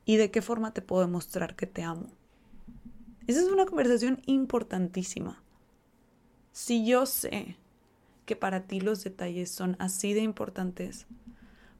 y 0.06 0.18
de 0.18 0.32
qué 0.32 0.42
forma 0.42 0.74
te 0.74 0.82
puedo 0.82 1.02
demostrar 1.02 1.56
que 1.56 1.68
te 1.68 1.84
amo. 1.84 2.08
Esa 3.28 3.42
es 3.42 3.48
una 3.48 3.66
conversación 3.66 4.22
importantísima. 4.26 5.42
Si 6.52 6.86
yo 6.86 7.06
sé 7.06 7.58
que 8.26 8.36
para 8.36 8.62
ti 8.68 8.80
los 8.80 9.04
detalles 9.04 9.52
son 9.52 9.76
así 9.80 10.14
de 10.14 10.22
importantes, 10.22 11.08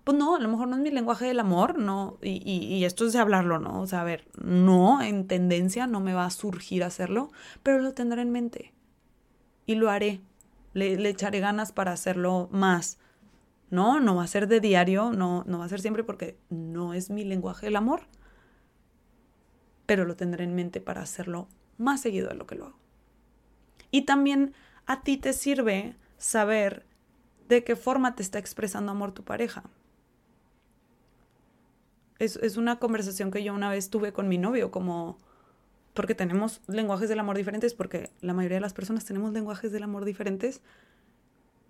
pues 0.06 0.16
no, 0.20 0.36
a 0.36 0.40
lo 0.40 0.48
mejor 0.48 0.68
no 0.68 0.76
es 0.76 0.84
mi 0.84 0.92
lenguaje 0.92 1.26
del 1.26 1.40
amor, 1.40 1.80
no, 1.80 2.20
y, 2.22 2.38
y, 2.48 2.86
esto 2.86 3.08
es 3.08 3.14
de 3.14 3.20
hablarlo, 3.20 3.58
¿no? 3.58 3.82
O 3.82 3.88
sea, 3.88 4.02
a 4.02 4.04
ver, 4.04 4.28
no, 4.40 5.02
en 5.02 5.28
tendencia 5.28 5.88
no 5.88 6.00
me 6.00 6.14
va 6.14 6.26
a 6.26 6.30
surgir 6.30 6.84
hacerlo, 6.84 7.32
pero 7.64 7.80
lo 7.80 7.92
tendré 7.94 8.22
en 8.22 8.32
mente 8.32 8.72
y 9.66 9.74
lo 9.74 9.90
haré, 9.90 10.22
le, 10.74 10.96
le, 10.98 11.10
echaré 11.10 11.40
ganas 11.40 11.72
para 11.72 11.92
hacerlo 11.92 12.50
más. 12.52 13.00
No, 13.72 14.00
no 14.00 14.16
va 14.16 14.24
a 14.24 14.28
ser 14.28 14.48
de 14.48 14.60
diario, 14.60 15.12
no, 15.12 15.44
no 15.48 15.58
va 15.58 15.66
a 15.66 15.70
ser 15.70 15.82
siempre 15.82 16.04
porque 16.04 16.38
no 16.52 16.94
es 16.94 17.10
mi 17.10 17.24
lenguaje 17.24 17.66
del 17.66 17.76
amor, 17.76 18.02
pero 19.88 20.06
lo 20.06 20.16
tendré 20.16 20.44
en 20.44 20.54
mente 20.54 20.82
para 20.82 21.02
hacerlo 21.02 21.48
más 21.80 22.02
seguido 22.02 22.30
de 22.30 22.36
lo 22.36 22.46
que 22.46 22.54
lo 22.54 22.68
hago. 22.68 22.80
Y 23.90 24.04
también 24.04 24.54
a 24.86 25.02
ti 25.02 25.18
te 25.18 25.34
sirve 25.34 25.96
saber 26.20 26.86
de 27.50 27.64
qué 27.64 27.76
forma 27.76 28.16
te 28.16 28.22
está 28.22 28.38
expresando 28.38 28.92
amor 28.92 29.12
tu 29.12 29.24
pareja 29.24 29.64
es, 32.20 32.38
es 32.38 32.58
una 32.58 32.80
conversación 32.80 33.32
que 33.32 33.44
yo 33.44 33.54
una 33.54 33.70
vez 33.70 33.90
tuve 33.90 34.14
con 34.14 34.28
mi 34.28 34.38
novio, 34.38 34.72
como 34.72 35.18
porque 35.96 36.14
tenemos 36.14 36.62
lenguajes 36.68 37.10
del 37.10 37.20
amor 37.20 37.38
diferentes, 37.38 37.74
porque 37.74 38.12
la 38.22 38.34
mayoría 38.34 38.58
de 38.58 38.62
las 38.62 38.74
personas 38.74 39.06
tenemos 39.06 39.32
lenguajes 39.32 39.72
del 39.72 39.84
amor 39.84 40.06
diferentes. 40.06 40.62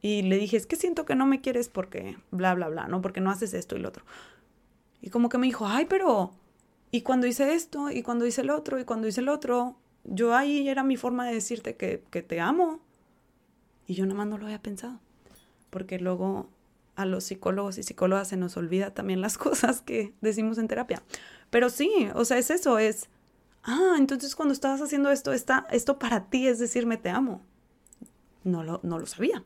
Y 0.01 0.23
le 0.23 0.38
dije, 0.38 0.58
es 0.58 0.65
que 0.65 0.75
siento 0.75 1.05
que 1.05 1.15
no 1.15 1.25
me 1.25 1.41
quieres 1.41 1.69
porque 1.69 2.17
bla, 2.31 2.53
bla, 2.55 2.67
bla, 2.67 2.88
¿no? 2.88 3.01
Porque 3.01 3.21
no 3.21 3.29
haces 3.29 3.53
esto 3.53 3.75
y 3.75 3.79
lo 3.79 3.89
otro. 3.89 4.03
Y 5.01 5.12
como 5.12 5.29
que 5.29 5.38
me 5.38 5.45
dijo, 5.45 5.67
ay, 5.67 5.86
pero, 5.86 6.31
¿y 6.91 7.01
cuando 7.01 7.27
hice 7.27 7.53
esto? 7.53 7.91
¿Y 7.91 8.01
cuando 8.01 8.25
hice 8.25 8.41
el 8.41 8.49
otro? 8.49 8.79
¿Y 8.79 8.86
cuando 8.86 9.08
hice 9.08 9.21
el 9.21 9.29
otro? 9.29 9.77
Yo 10.03 10.36
ahí 10.36 10.67
era 10.67 10.84
mi 10.84 10.97
forma 10.97 11.27
de 11.27 11.36
decirte 11.36 11.75
que, 11.75 12.03
que 12.10 12.23
te 12.23 12.39
amo. 12.39 12.79
Y 13.88 13.93
yo 13.93 14.05
nada 14.05 14.17
más 14.17 14.27
no 14.27 14.39
lo 14.39 14.45
había 14.45 14.62
pensado. 14.62 14.99
Porque 15.69 15.99
luego 15.99 16.49
a 16.95 17.05
los 17.05 17.25
psicólogos 17.25 17.77
y 17.77 17.84
psicólogas 17.84 18.29
se 18.29 18.38
nos 18.38 18.58
olvida 18.58 18.93
también 18.93 19.21
las 19.21 19.38
cosas 19.39 19.81
que 19.81 20.13
decimos 20.21 20.58
en 20.58 20.67
terapia. 20.67 21.01
Pero 21.49 21.69
sí, 21.69 22.10
o 22.13 22.25
sea, 22.25 22.38
es 22.38 22.49
eso, 22.49 22.79
es, 22.79 23.10
ah, 23.63 23.95
entonces 23.97 24.36
cuando 24.36 24.53
estabas 24.53 24.81
haciendo 24.81 25.12
esto, 25.12 25.34
está, 25.34 25.67
esto 25.71 25.99
para 25.99 26.29
ti 26.29 26.47
es 26.47 26.60
decirme 26.60 26.97
te 26.97 27.10
amo. 27.10 27.41
No 28.43 28.63
lo, 28.63 28.79
no 28.84 28.99
lo 28.99 29.05
sabía. 29.05 29.43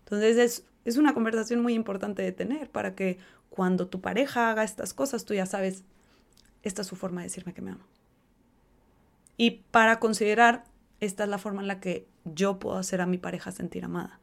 Entonces 0.00 0.36
es, 0.36 0.64
es 0.84 0.96
una 0.96 1.14
conversación 1.14 1.62
muy 1.62 1.74
importante 1.74 2.22
de 2.22 2.32
tener 2.32 2.70
para 2.70 2.94
que 2.94 3.18
cuando 3.50 3.86
tu 3.86 4.00
pareja 4.00 4.50
haga 4.50 4.64
estas 4.64 4.94
cosas, 4.94 5.24
tú 5.24 5.34
ya 5.34 5.46
sabes, 5.46 5.84
esta 6.62 6.82
es 6.82 6.88
su 6.88 6.96
forma 6.96 7.20
de 7.20 7.26
decirme 7.26 7.54
que 7.54 7.62
me 7.62 7.70
ama. 7.70 7.86
Y 9.36 9.62
para 9.70 10.00
considerar, 10.00 10.64
esta 11.00 11.24
es 11.24 11.30
la 11.30 11.38
forma 11.38 11.62
en 11.62 11.68
la 11.68 11.80
que 11.80 12.08
yo 12.24 12.58
puedo 12.58 12.76
hacer 12.76 13.00
a 13.00 13.06
mi 13.06 13.18
pareja 13.18 13.52
sentir 13.52 13.84
amada. 13.84 14.20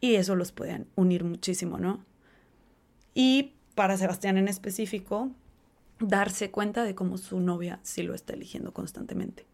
Y 0.00 0.14
eso 0.14 0.36
los 0.36 0.52
puede 0.52 0.86
unir 0.94 1.24
muchísimo, 1.24 1.78
¿no? 1.78 2.04
Y 3.14 3.54
para 3.74 3.96
Sebastián 3.96 4.38
en 4.38 4.48
específico, 4.48 5.30
darse 6.00 6.50
cuenta 6.50 6.84
de 6.84 6.94
cómo 6.94 7.18
su 7.18 7.40
novia 7.40 7.80
sí 7.82 8.02
lo 8.02 8.14
está 8.14 8.32
eligiendo 8.32 8.72
constantemente. 8.72 9.46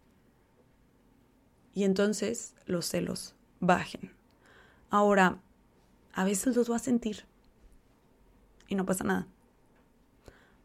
Y 1.74 1.84
entonces 1.84 2.54
los 2.66 2.86
celos 2.86 3.34
bajen. 3.60 4.12
Ahora, 4.90 5.40
a 6.12 6.24
veces 6.24 6.56
los 6.56 6.70
va 6.70 6.76
a 6.76 6.80
sentir 6.80 7.24
y 8.68 8.74
no 8.74 8.86
pasa 8.86 9.04
nada. 9.04 9.26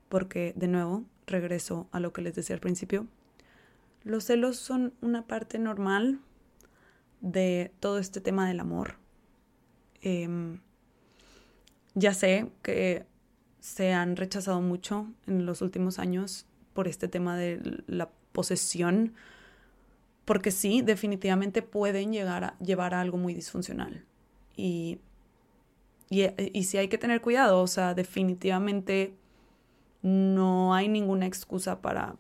Porque, 0.09 0.53
de 0.55 0.67
nuevo, 0.67 1.05
regreso 1.25 1.87
a 1.91 1.99
lo 1.99 2.13
que 2.13 2.21
les 2.21 2.35
decía 2.35 2.55
al 2.55 2.61
principio, 2.61 3.07
los 4.03 4.25
celos 4.25 4.57
son 4.57 4.93
una 5.01 5.25
parte 5.25 5.57
normal 5.57 6.19
de 7.21 7.71
todo 7.79 7.99
este 7.99 8.21
tema 8.21 8.47
del 8.47 8.59
amor 8.59 8.98
Em, 10.01 10.59
ya 11.95 12.13
sé 12.13 12.47
que 12.61 13.05
se 13.59 13.93
han 13.93 14.15
rechazado 14.15 14.61
mucho 14.61 15.07
en 15.27 15.45
los 15.45 15.61
últimos 15.61 15.99
años 15.99 16.45
por 16.73 16.87
este 16.87 17.07
tema 17.07 17.37
de 17.37 17.83
la 17.87 18.09
posesión, 18.31 19.13
porque 20.25 20.51
sí, 20.51 20.81
definitivamente 20.81 21.61
pueden 21.61 22.13
llegar 22.13 22.43
a 22.43 22.57
llevar 22.59 22.93
a 22.93 23.01
algo 23.01 23.17
muy 23.17 23.33
disfuncional. 23.33 24.05
Y, 24.55 24.99
y, 26.09 26.25
y 26.53 26.63
sí 26.63 26.77
hay 26.77 26.87
que 26.87 26.97
tener 26.97 27.21
cuidado, 27.21 27.61
o 27.61 27.67
sea, 27.67 27.93
definitivamente 27.93 29.13
no 30.01 30.73
hay 30.73 30.87
ninguna 30.87 31.25
excusa 31.25 31.81
para 31.81 32.15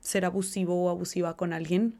ser 0.00 0.24
abusivo 0.24 0.84
o 0.84 0.88
abusiva 0.88 1.36
con 1.36 1.52
alguien. 1.52 1.98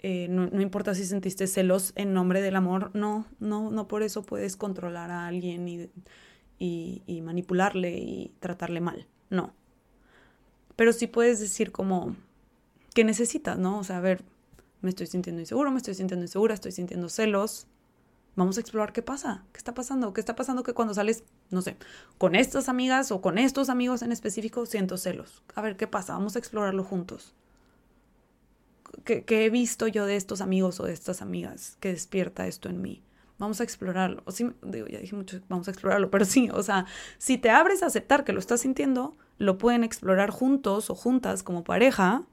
Eh, 0.00 0.28
no, 0.28 0.60
importa 0.60 0.94
si 0.94 1.04
sentiste 1.04 1.46
celos 1.48 1.92
en 1.96 2.12
nombre 2.12 2.40
del 2.40 2.54
amor, 2.54 2.92
no, 2.94 3.26
no, 3.40 3.70
no 3.70 3.88
por 3.88 4.02
eso 4.02 4.22
puedes 4.22 4.56
controlar 4.56 5.10
a 5.10 5.26
alguien 5.26 5.68
y, 5.68 5.90
y, 6.58 7.20
manipularle 7.22 7.98
y 7.98 8.34
tratarle 8.38 8.80
mal, 8.80 9.08
no. 9.28 9.54
Pero 10.76 10.92
sí 10.92 11.08
puedes 11.08 11.40
decir 11.40 11.72
como, 11.72 12.14
¿qué 12.94 13.02
necesitas, 13.02 13.58
no? 13.58 13.78
O 13.78 13.84
sea, 13.84 13.98
a 13.98 14.00
ver, 14.00 14.22
me 14.82 14.90
estoy 14.90 15.08
sintiendo 15.08 15.40
inseguro, 15.40 15.72
me 15.72 15.78
estoy 15.78 15.94
sintiendo 15.94 16.24
insegura, 16.24 16.54
estoy 16.54 16.70
sintiendo 16.70 17.08
celos. 17.08 17.66
Vamos 18.36 18.56
a 18.56 18.60
explorar 18.60 18.92
qué 18.92 19.02
pasa, 19.02 19.44
qué 19.52 19.58
está 19.58 19.74
pasando, 19.74 20.12
qué 20.12 20.20
está 20.20 20.36
pasando 20.36 20.62
que 20.62 20.74
cuando 20.74 20.94
sales, 20.94 21.24
no 21.50 21.60
sé, 21.60 21.76
con 22.18 22.36
estas 22.36 22.68
amigas 22.68 23.10
o 23.10 23.20
con 23.20 23.36
estos 23.36 23.68
amigos 23.68 24.02
en 24.02 24.12
específico, 24.12 24.64
siento 24.64 24.96
celos. 24.96 25.42
A 25.56 25.60
ver, 25.60 25.76
¿qué 25.76 25.88
pasa? 25.88 26.12
Vamos 26.12 26.36
a 26.36 26.38
explorarlo 26.38 26.84
juntos. 26.84 27.34
¿Qué, 29.04 29.24
he 29.28 29.50
visto 29.50 29.86
yo 29.86 30.06
de 30.06 30.16
estos 30.16 30.40
amigos 30.40 30.80
o 30.80 30.84
de 30.84 30.92
estas 30.92 31.22
amigas 31.22 31.76
que 31.80 31.90
despierta 31.90 32.46
esto 32.46 32.68
en 32.68 32.82
mí? 32.82 33.02
Vamos 33.38 33.60
a 33.60 33.64
explorarlo. 33.64 34.22
O 34.26 34.32
sí, 34.32 34.50
ya 34.62 34.98
dije 34.98 35.14
mucho, 35.14 35.40
vamos 35.48 35.68
a 35.68 35.70
explorarlo, 35.70 36.10
pero 36.10 36.24
sí, 36.24 36.50
o 36.52 36.62
sea, 36.62 36.86
si 37.18 37.38
te 37.38 37.50
abres 37.50 37.82
a 37.82 37.86
aceptar 37.86 38.24
que 38.24 38.32
lo 38.32 38.40
estás 38.40 38.60
sintiendo, 38.62 39.16
lo 39.38 39.58
pueden 39.58 39.84
explorar 39.84 40.30
juntos 40.30 40.90
o 40.90 40.94
juntas 40.94 41.42
como 41.42 41.64
pareja 41.64 42.24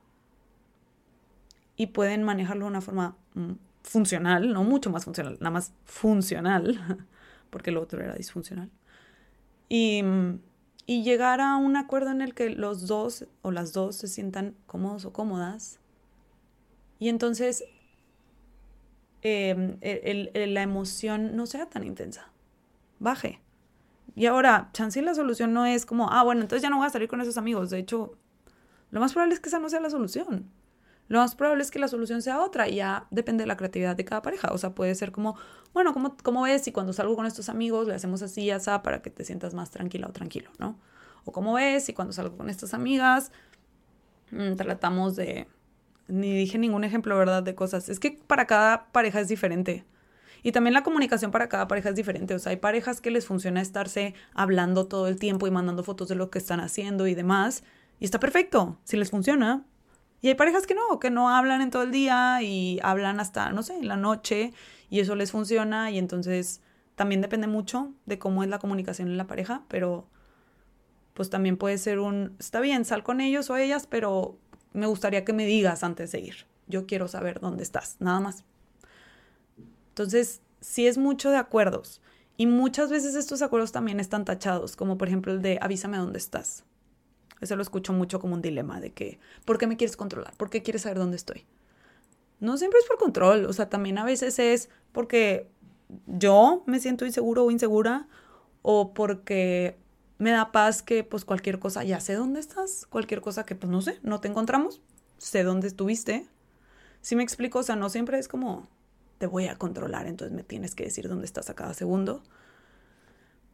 y 1.78 1.88
pueden 1.88 2.24
manejarlo 2.24 2.66
de 2.66 2.72
una 2.72 2.82
forma 2.82 3.16
mm, 3.36 3.54
funcional, 3.84 4.52
no 4.52 4.64
mucho 4.64 4.90
más 4.90 5.06
funcional, 5.06 5.38
nada 5.40 5.52
más 5.52 5.74
funcional, 5.84 6.80
porque 7.50 7.72
lo 7.72 7.82
otro 7.82 8.02
era 8.02 8.16
disfuncional. 8.16 8.72
Y, 9.70 10.04
y 10.86 11.04
llegar 11.04 11.42
a 11.42 11.56
un 11.58 11.76
acuerdo 11.76 12.12
en 12.12 12.22
el 12.22 12.34
que 12.34 12.50
los 12.50 12.88
dos 12.88 13.26
o 13.42 13.52
las 13.52 13.74
dos 13.74 13.96
se 13.96 14.08
sientan 14.08 14.56
cómodos 14.66 15.06
o 15.06 15.14
cómodas 15.14 15.80
y 17.00 17.10
entonces 17.10 17.64
em, 19.22 19.78
la 19.82 20.62
emoción 20.62 21.36
no 21.36 21.46
sea 21.46 21.68
tan 21.68 21.84
intensa. 21.84 22.30
Baje. 23.00 23.42
Y 24.16 24.28
ahora, 24.28 24.70
chance 24.72 25.02
la 25.02 25.14
solución 25.14 25.54
no 25.54 25.66
es 25.66 25.86
como, 25.86 26.10
ah, 26.10 26.24
bueno, 26.24 26.42
entonces 26.42 26.64
ya 26.64 26.70
no 26.70 26.78
voy 26.78 26.88
a 26.88 26.90
salir 26.90 27.10
con 27.10 27.20
esos 27.20 27.38
amigos. 27.38 27.70
De 27.70 27.80
hecho, 27.80 28.18
lo 28.92 29.00
más 29.00 29.12
probable 29.14 29.34
es 29.34 29.42
que 29.42 29.50
esa 29.50 29.60
no 29.60 29.70
sea 29.70 29.82
la 29.82 29.90
solución. 29.90 30.50
Lo 31.08 31.20
más 31.20 31.36
probable 31.36 31.62
es 31.64 31.70
que 31.70 31.80
la 31.80 31.88
solución 31.88 32.22
sea 32.22 32.42
otra 32.42 32.68
y 32.68 32.76
ya 32.76 33.06
depende 33.12 33.44
de 33.44 33.48
la 33.48 33.58
creatividad 33.58 33.96
de 33.96 34.06
cada 34.06 34.22
pareja. 34.22 34.52
O 34.54 34.58
sea, 34.58 34.74
puede 34.74 34.96
ser 34.96 35.12
como, 35.12 35.36
bueno, 35.74 35.94
como, 35.94 36.18
como 36.18 36.44
ves 36.44 36.64
si 36.64 36.72
cuando 36.72 36.94
salgo 36.94 37.16
con 37.16 37.26
estos 37.26 37.50
amigos 37.50 37.88
le 37.88 37.94
hacemos 37.94 38.22
así, 38.22 38.50
así, 38.50 38.72
para 38.84 39.02
que 39.02 39.10
te 39.10 39.24
sientas 39.24 39.54
más 39.54 39.70
tranquila 39.70 40.08
o 40.08 40.12
tranquilo, 40.12 40.50
¿no? 40.58 40.80
O 41.26 41.32
como 41.32 41.54
ves 41.54 41.86
si 41.86 41.94
cuando 41.94 42.14
salgo 42.14 42.38
con 42.38 42.50
estas 42.50 42.74
amigas 42.74 43.32
mm, 44.32 44.56
tratamos 44.56 45.16
de 45.16 45.48
ni 46.08 46.34
dije 46.34 46.58
ningún 46.58 46.84
ejemplo, 46.84 47.18
¿verdad? 47.18 47.44
De 47.44 47.56
cosas. 47.56 47.90
Es 47.90 48.00
que 48.00 48.20
para 48.28 48.46
cada 48.46 48.92
pareja 48.92 49.20
es 49.20 49.28
diferente. 49.28 49.86
Y 50.44 50.52
también 50.52 50.76
la 50.76 50.84
comunicación 50.84 51.32
para 51.32 51.50
cada 51.50 51.68
pareja 51.68 51.90
es 51.90 51.96
diferente. 51.96 52.36
O 52.36 52.40
sea, 52.40 52.52
hay 52.52 52.58
parejas 52.58 53.02
que 53.02 53.10
les 53.10 53.26
funciona 53.26 53.62
estarse 53.62 54.14
hablando 54.36 54.88
todo 54.88 55.08
el 55.08 55.18
tiempo 55.18 55.48
y 55.48 55.52
mandando 55.52 55.84
fotos 55.84 56.08
de 56.08 56.16
lo 56.16 56.30
que 56.30 56.38
están 56.38 56.60
haciendo 56.60 57.08
y 57.08 57.16
demás. 57.16 57.64
Y 58.00 58.06
está 58.06 58.20
perfecto, 58.20 58.78
si 58.84 58.98
les 58.98 59.10
funciona. 59.10 59.66
Y 60.22 60.28
hay 60.28 60.36
parejas 60.36 60.68
que 60.68 60.76
no, 60.76 61.00
que 61.00 61.10
no 61.10 61.30
hablan 61.30 61.62
en 61.62 61.72
todo 61.72 61.84
el 61.84 61.92
día 61.92 62.42
y 62.42 62.80
hablan 62.84 63.20
hasta, 63.20 63.52
no 63.52 63.64
sé, 63.64 63.78
en 63.78 63.88
la 63.88 63.98
noche 63.98 64.54
y 64.90 65.00
eso 65.00 65.16
les 65.16 65.32
funciona. 65.32 65.90
Y 65.92 65.98
entonces 65.98 66.62
también 66.96 67.22
depende 67.22 67.48
mucho 67.48 67.94
de 68.06 68.20
cómo 68.20 68.44
es 68.44 68.50
la 68.50 68.60
comunicación 68.60 69.08
en 69.08 69.18
la 69.18 69.28
pareja, 69.28 69.64
pero 69.68 70.08
pues 71.14 71.30
también 71.30 71.58
puede 71.58 71.78
ser 71.78 72.00
un, 72.00 72.36
está 72.40 72.60
bien, 72.60 72.86
sal 72.86 73.02
con 73.02 73.22
ellos 73.22 73.50
o 73.50 73.56
ellas, 73.56 73.88
pero 73.88 74.38
me 74.76 74.88
gustaría 74.88 75.26
que 75.26 75.34
me 75.34 75.46
digas 75.46 75.84
antes 75.84 76.12
de 76.12 76.20
ir. 76.20 76.36
Yo 76.68 76.86
quiero 76.86 77.08
saber 77.08 77.40
dónde 77.40 77.64
estás, 77.64 77.98
nada 78.00 78.20
más. 78.20 78.44
Entonces, 79.90 80.42
sí 80.62 80.88
es 80.88 80.98
mucho 80.98 81.30
de 81.30 81.38
acuerdos. 81.38 82.02
Y 82.38 82.48
muchas 82.48 82.90
veces 82.90 83.16
estos 83.16 83.42
acuerdos 83.42 83.72
también 83.72 84.00
están 84.00 84.26
tachados, 84.26 84.76
como 84.76 84.98
por 84.98 85.08
ejemplo 85.08 85.32
el 85.32 85.42
de 85.42 85.58
avísame 85.62 85.98
dónde 85.98 86.18
estás. 86.18 86.66
Eso 87.40 87.56
lo 87.56 87.62
escucho 87.62 87.94
mucho 87.94 88.20
como 88.20 88.36
un 88.36 88.42
dilema 88.42 88.80
de 88.80 88.92
que, 88.92 89.20
¿por 89.46 89.58
qué 89.58 89.68
me 89.68 89.78
quieres 89.78 89.96
controlar? 89.96 90.36
¿Por 90.36 90.50
qué 90.50 90.62
quieres 90.62 90.82
saber 90.82 90.98
dónde 90.98 91.18
estoy? 91.18 91.46
No 92.40 92.58
siempre 92.58 92.80
es 92.80 92.88
por 92.88 92.98
control, 92.98 93.46
o 93.46 93.54
sea, 93.54 93.70
también 93.70 93.98
a 93.98 94.04
veces 94.04 94.40
es 94.40 94.70
porque 94.92 95.48
yo 96.08 96.64
me 96.66 96.80
siento 96.80 97.06
inseguro 97.06 97.46
o 97.46 97.52
insegura 97.52 98.08
o 98.62 98.94
porque 98.94 99.78
me 100.18 100.32
da 100.32 100.52
paz 100.52 100.82
que 100.82 101.04
pues 101.04 101.26
cualquier 101.26 101.60
cosa, 101.60 101.84
ya 101.84 102.00
sé 102.00 102.14
dónde 102.14 102.40
estás, 102.40 102.86
cualquier 102.90 103.22
cosa 103.22 103.46
que 103.46 103.56
pues 103.56 103.72
no 103.72 103.82
sé, 103.82 104.00
no 104.02 104.22
te 104.22 104.28
encontramos, 104.28 104.82
sé 105.18 105.44
dónde 105.44 105.68
estuviste. 105.68 106.28
Si 107.02 107.16
me 107.16 107.24
explico, 107.24 107.60
o 107.60 107.64
sea, 107.64 107.76
no 107.76 107.90
siempre 107.90 108.18
es 108.18 108.28
como 108.28 108.68
te 109.18 109.28
voy 109.28 109.48
a 109.48 109.58
controlar, 109.58 110.08
entonces 110.08 110.36
me 110.36 110.44
tienes 110.44 110.76
que 110.76 110.86
decir 110.86 111.08
dónde 111.08 111.26
estás 111.26 111.50
a 111.50 111.56
cada 111.56 111.74
segundo. 111.74 112.24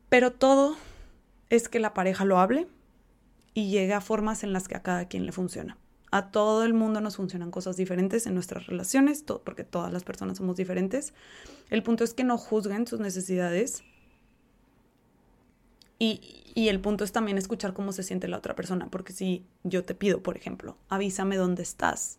Pero 0.10 0.32
todo 0.32 0.76
es 1.50 1.70
que 1.70 1.80
la 1.80 1.94
pareja 1.94 2.26
lo 2.26 2.40
hable 2.40 2.68
y 3.54 3.70
llegue 3.70 3.94
a 3.94 4.02
formas 4.02 4.44
en 4.44 4.54
las 4.54 4.68
que 4.68 4.76
a 4.76 4.82
cada 4.82 5.06
quien 5.06 5.26
le 5.26 5.32
funciona. 5.32 5.78
A 6.12 6.32
todo 6.32 6.66
el 6.66 6.74
mundo 6.74 7.00
nos 7.00 7.16
funcionan 7.16 7.52
cosas 7.52 7.78
diferentes 7.78 8.28
en 8.28 8.34
nuestras 8.34 8.68
relaciones, 8.68 9.24
porque 9.24 9.64
todas 9.64 9.94
las 9.94 10.04
personas 10.04 10.38
somos 10.38 10.58
diferentes. 10.58 11.14
El 11.70 11.84
punto 11.84 12.04
es 12.04 12.14
que 12.14 12.26
no 12.26 12.38
juzguen 12.38 12.86
sus 12.86 13.00
necesidades 13.00 13.84
y, 16.04 16.68
el 16.68 16.80
punto 16.80 17.04
es 17.04 17.12
también 17.12 17.38
escuchar 17.38 17.74
cómo 17.74 17.92
se 17.92 18.02
siente 18.02 18.28
la 18.28 18.38
otra 18.38 18.56
persona, 18.56 18.90
porque 18.90 19.14
si 19.14 19.46
yo 19.64 19.86
te 19.86 19.94
pido, 19.94 20.24
por 20.24 20.36
ejemplo, 20.36 20.76
avísame 20.90 21.38
dónde 21.38 21.62
estás 21.62 22.18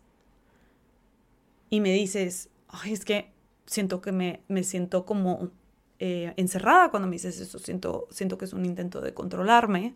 y 1.69 1.81
me 1.81 1.91
dices, 1.91 2.49
es 2.85 3.03
que 3.03 3.33
siento 3.65 3.99
que 3.99 4.13
me, 4.13 4.41
me 4.47 4.63
siento 4.63 5.05
como 5.05 5.51
eh, 5.99 6.33
encerrada 6.37 6.91
cuando 6.91 7.09
me 7.09 7.15
dices 7.15 7.41
eso, 7.41 7.59
siento, 7.59 8.07
siento 8.09 8.37
que 8.37 8.45
es 8.45 8.53
un 8.53 8.65
intento 8.65 9.01
de 9.01 9.13
controlarme, 9.13 9.95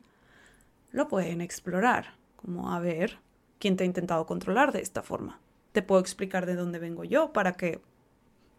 lo 0.92 1.08
pueden 1.08 1.40
explorar, 1.40 2.16
como 2.36 2.74
a 2.74 2.80
ver 2.80 3.20
quién 3.58 3.78
te 3.78 3.86
ha 3.86 3.88
intentado 3.88 4.26
controlar 4.26 4.74
de 4.74 4.82
esta 4.82 5.02
forma. 5.02 5.40
Te 5.72 5.82
puedo 5.82 6.02
explicar 6.02 6.46
de 6.46 6.56
dónde 6.56 6.80
vengo 6.80 7.06
yo 7.06 7.32
para 7.32 7.54
que, 7.54 7.80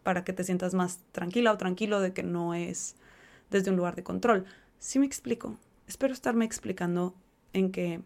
para 0.01 0.23
que 0.23 0.33
te 0.33 0.43
sientas 0.43 0.73
más 0.73 0.99
tranquila 1.11 1.51
o 1.51 1.57
tranquilo 1.57 2.01
de 2.01 2.13
que 2.13 2.23
no 2.23 2.55
es 2.55 2.95
desde 3.51 3.69
un 3.69 3.77
lugar 3.77 3.95
de 3.95 4.03
control. 4.03 4.45
Sí 4.79 4.97
me 4.97 5.05
explico. 5.05 5.57
Espero 5.87 6.13
estarme 6.13 6.45
explicando 6.45 7.13
en 7.53 7.71
que 7.71 8.01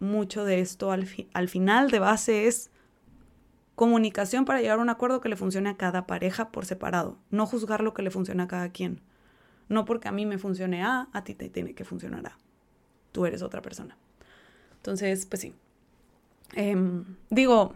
mucho 0.00 0.44
de 0.44 0.60
esto 0.60 0.90
al, 0.90 1.06
al 1.32 1.48
final 1.48 1.90
de 1.90 1.98
base 1.98 2.46
es 2.48 2.70
comunicación 3.74 4.44
para 4.44 4.60
llegar 4.60 4.78
a 4.78 4.82
un 4.82 4.90
acuerdo 4.90 5.20
que 5.20 5.28
le 5.28 5.36
funcione 5.36 5.70
a 5.70 5.76
cada 5.76 6.06
pareja 6.06 6.50
por 6.50 6.66
separado. 6.66 7.18
No 7.30 7.46
juzgar 7.46 7.82
lo 7.82 7.94
que 7.94 8.02
le 8.02 8.10
funciona 8.10 8.44
a 8.44 8.48
cada 8.48 8.70
quien. 8.70 9.00
No 9.68 9.84
porque 9.84 10.08
a 10.08 10.12
mí 10.12 10.26
me 10.26 10.38
funcione 10.38 10.82
A, 10.82 11.08
a 11.12 11.24
ti 11.24 11.34
te 11.34 11.48
tiene 11.48 11.74
que 11.74 11.84
funcionar 11.84 12.26
A. 12.26 12.38
Tú 13.12 13.26
eres 13.26 13.42
otra 13.42 13.62
persona. 13.62 13.96
Entonces, 14.76 15.26
pues 15.26 15.40
sí. 15.40 15.54
Em, 16.54 17.04
digo, 17.30 17.72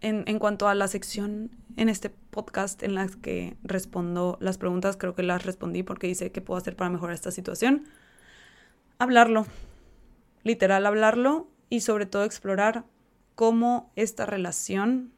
en, 0.00 0.24
en 0.26 0.38
cuanto 0.38 0.68
a 0.68 0.74
la 0.74 0.88
sección 0.88 1.50
en 1.78 1.88
este 1.88 2.10
podcast 2.10 2.82
en 2.82 2.96
las 2.96 3.14
que 3.14 3.56
respondo 3.62 4.36
las 4.40 4.58
preguntas, 4.58 4.96
creo 4.96 5.14
que 5.14 5.22
las 5.22 5.46
respondí 5.46 5.84
porque 5.84 6.08
dice 6.08 6.32
qué 6.32 6.40
puedo 6.40 6.58
hacer 6.58 6.74
para 6.74 6.90
mejorar 6.90 7.14
esta 7.14 7.30
situación. 7.30 7.84
Hablarlo, 8.98 9.46
literal 10.42 10.86
hablarlo 10.86 11.46
y 11.70 11.80
sobre 11.80 12.06
todo 12.06 12.24
explorar 12.24 12.84
cómo 13.36 13.92
esta 13.94 14.26
relación 14.26 15.12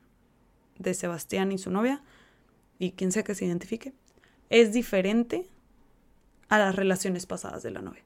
de 0.78 0.92
Sebastián 0.92 1.50
y 1.50 1.56
su 1.56 1.70
novia, 1.70 2.02
y 2.78 2.92
quien 2.92 3.10
sea 3.10 3.22
que 3.22 3.34
se 3.34 3.46
identifique, 3.46 3.94
es 4.50 4.72
diferente 4.74 5.46
a 6.50 6.58
las 6.58 6.76
relaciones 6.76 7.24
pasadas 7.24 7.62
de 7.62 7.70
la 7.70 7.80
novia. 7.80 8.04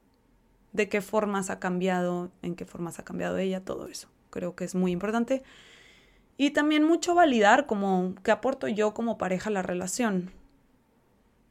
De 0.73 0.89
qué 0.89 1.01
formas 1.01 1.51
ha 1.51 1.59
cambiado, 1.59 2.31
en 2.43 2.55
qué 2.55 2.67
formas 2.67 3.01
ha 3.01 3.05
cambiado 3.05 3.37
ella, 3.39 3.65
todo 3.65 3.89
eso. 3.89 4.09
Creo 4.31 4.55
que 4.55 4.65
es 4.65 4.77
muy 4.77 4.93
importante. 4.93 5.43
Y 6.37 6.51
también 6.51 6.85
mucho 6.85 7.15
validar 7.15 7.67
como 7.67 8.15
qué 8.23 8.31
aporto 8.33 8.67
yo 8.69 8.93
como 8.95 9.19
pareja 9.19 9.51
a 9.51 9.53
la 9.53 9.63
relación. 9.63 10.33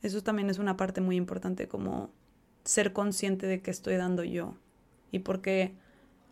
Eso 0.01 0.21
también 0.21 0.49
es 0.49 0.59
una 0.59 0.75
parte 0.75 0.99
muy 0.99 1.15
importante, 1.15 1.67
como 1.67 2.11
ser 2.65 2.91
consciente 2.91 3.47
de 3.47 3.61
qué 3.61 3.71
estoy 3.71 3.95
dando 3.95 4.23
yo. 4.23 4.57
Y 5.11 5.19
porque 5.19 5.73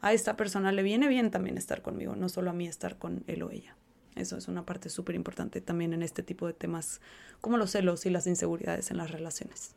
a 0.02 0.14
esta 0.14 0.36
persona 0.36 0.72
le 0.72 0.84
viene 0.84 1.08
bien 1.08 1.32
también 1.32 1.58
estar 1.58 1.82
conmigo, 1.82 2.16
no 2.16 2.28
solo 2.28 2.50
a 2.50 2.54
mí 2.54 2.68
estar 2.68 2.98
con 2.98 3.24
él 3.28 3.44
o 3.44 3.52
ella. 3.52 3.76
Eso 4.16 4.36
es 4.36 4.48
una 4.48 4.66
parte 4.66 4.90
súper 4.90 5.16
importante 5.16 5.62
también 5.62 5.94
en 5.94 6.04
este 6.04 6.22
tipo 6.22 6.48
de 6.48 6.54
temas, 6.54 7.00
como 7.40 7.58
los 7.58 7.72
celos 7.72 8.06
y 8.06 8.10
las 8.10 8.28
inseguridades 8.28 8.92
en 8.92 8.98
las 8.98 9.12
relaciones. 9.12 9.76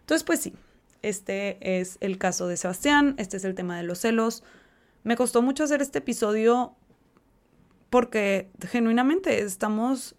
Entonces, 0.00 0.24
pues 0.24 0.40
sí, 0.40 0.52
este 1.00 1.80
es 1.80 1.96
el 2.00 2.18
caso 2.18 2.46
de 2.48 2.58
Sebastián, 2.58 3.14
este 3.16 3.38
es 3.38 3.44
el 3.44 3.54
tema 3.54 3.78
de 3.78 3.84
los 3.84 4.00
celos. 4.00 4.42
Me 5.04 5.16
costó 5.16 5.42
mucho 5.42 5.64
hacer 5.64 5.82
este 5.82 5.98
episodio 5.98 6.74
porque 7.90 8.50
genuinamente 8.68 9.42
estamos, 9.42 10.16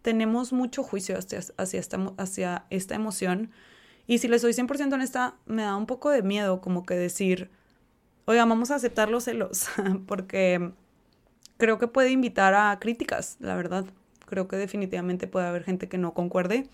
tenemos 0.00 0.52
mucho 0.52 0.82
juicio 0.82 1.18
hacia, 1.18 1.78
esta, 1.78 2.12
hacia 2.16 2.64
esta 2.70 2.94
emoción. 2.94 3.50
Y 4.06 4.18
si 4.18 4.28
le 4.28 4.38
soy 4.38 4.52
100% 4.52 4.94
honesta, 4.94 5.34
me 5.44 5.62
da 5.62 5.76
un 5.76 5.86
poco 5.86 6.10
de 6.10 6.22
miedo 6.22 6.60
como 6.60 6.86
que 6.86 6.94
decir, 6.94 7.50
oiga, 8.24 8.44
vamos 8.44 8.70
a 8.70 8.76
aceptar 8.76 9.10
los 9.10 9.24
celos, 9.24 9.68
porque 10.06 10.72
creo 11.58 11.78
que 11.78 11.88
puede 11.88 12.10
invitar 12.10 12.54
a 12.54 12.78
críticas, 12.78 13.36
la 13.40 13.56
verdad. 13.56 13.84
Creo 14.26 14.46
que 14.46 14.56
definitivamente 14.56 15.26
puede 15.26 15.46
haber 15.46 15.64
gente 15.64 15.88
que 15.88 15.98
no 15.98 16.14
concuerde, 16.14 16.68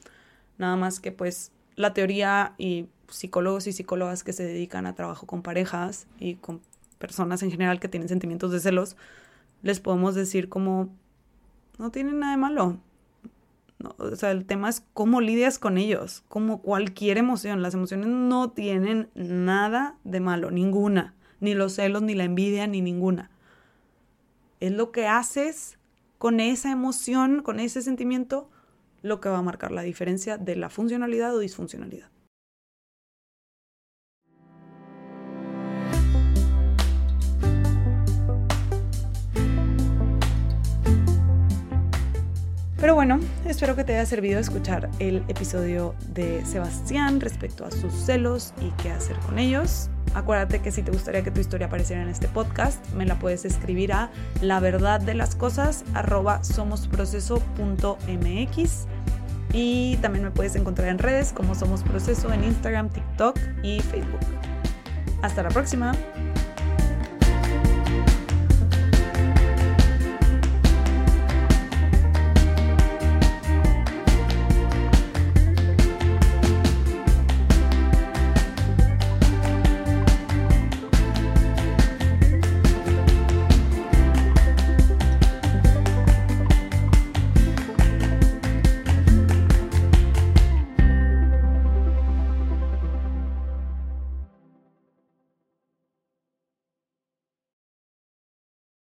nada 0.59 0.77
más 0.77 1.01
que 1.01 1.13
pues 1.13 1.51
la 1.75 1.95
teoría 1.95 2.55
y 2.59 2.89
psicólogos 3.09 3.67
y 3.67 3.73
psicólogas 3.73 4.23
que 4.23 4.35
se 4.35 4.45
dedican 4.45 4.87
a 4.87 4.95
trabajo 4.95 5.27
con 5.27 5.43
parejas 5.43 6.07
y 6.19 6.35
con 6.37 6.61
personas 6.99 7.43
en 7.43 7.51
general 7.51 7.81
que 7.81 7.89
tienen 7.89 8.09
sentimientos 8.09 8.53
de 8.53 8.61
celos, 8.61 8.97
les 9.63 9.81
podemos 9.81 10.15
decir 10.15 10.49
como 10.49 10.91
no 11.79 11.91
tienen 11.91 12.21
nada 12.21 12.33
de 12.33 12.39
malo. 12.39 12.79
o 13.99 14.17
sea, 14.17 14.31
el 14.31 14.47
tema 14.47 14.69
es 14.69 14.83
cómo 14.95 15.21
lidias 15.21 15.59
con 15.59 15.79
ellos, 15.79 16.25
como 16.29 16.63
cualquier 16.63 17.19
emoción. 17.19 17.63
Las 17.63 17.75
emociones 17.75 18.09
no 18.09 18.51
tienen 18.51 19.11
nada 19.15 19.97
de 20.05 20.21
malo, 20.21 20.51
ninguna. 20.51 21.15
Ni 21.41 21.55
los 21.55 21.75
celos, 21.75 22.03
ni 22.03 22.15
la 22.15 22.25
envidia, 22.25 22.67
ni 22.67 22.81
ninguna. 22.81 23.31
Es 24.61 24.73
lo 24.73 24.91
que 24.91 25.07
haces 25.07 25.79
con 26.19 26.41
esa 26.41 26.71
emoción, 26.71 27.43
con 27.43 27.61
ese 27.61 27.83
sentimiento, 27.83 28.49
lo 29.03 29.21
que 29.21 29.29
va 29.29 29.39
a 29.39 29.43
marcar 29.43 29.71
la 29.71 29.83
diferencia 29.83 30.39
de 30.39 30.57
la 30.57 30.71
funcionalidad 30.71 31.35
o 31.35 31.39
disfuncionalidad. 31.39 32.09
Pero 42.87 42.95
bueno, 42.95 43.19
espero 43.45 43.75
que 43.75 43.83
te 43.83 43.97
haya 43.97 44.07
servido 44.07 44.39
escuchar 44.39 44.89
el 45.01 45.25
episodio 45.27 45.97
de 46.11 46.47
Sebastián 46.47 47.21
respecto 47.21 47.65
a 47.65 47.73
sus 47.73 47.93
celos 47.93 48.55
y 48.61 48.71
qué 48.81 48.93
hacer 48.93 49.17
con 49.27 49.41
ellos. 49.41 49.91
Acuérdate 50.15 50.61
que 50.61 50.71
si 50.71 50.85
te 50.85 50.93
gustaría 50.93 51.25
que 51.25 51.33
tu 51.33 51.41
historia 51.41 51.67
apareciera 51.67 52.01
en 52.01 52.09
este 52.09 52.29
podcast, 52.29 52.79
me 52.93 53.05
la 53.05 53.19
puedes 53.19 53.45
escribir 53.45 53.93
a 53.93 54.13
la 54.41 54.61
verdad 54.61 55.01
de 55.01 55.15
las 55.15 55.35
cosas 55.35 55.85
somosproceso.mx 56.43 58.87
y 59.53 59.97
también 59.97 60.25
me 60.25 60.31
puedes 60.31 60.55
encontrar 60.55 60.87
en 60.87 60.99
redes 60.99 61.33
como 61.33 61.57
Somos 61.57 61.83
Proceso 61.83 62.33
en 62.33 62.45
Instagram, 62.45 62.91
TikTok 62.91 63.37
y 63.65 63.81
Facebook. 63.81 64.21
Hasta 65.23 65.43
la 65.43 65.49
próxima. 65.49 65.91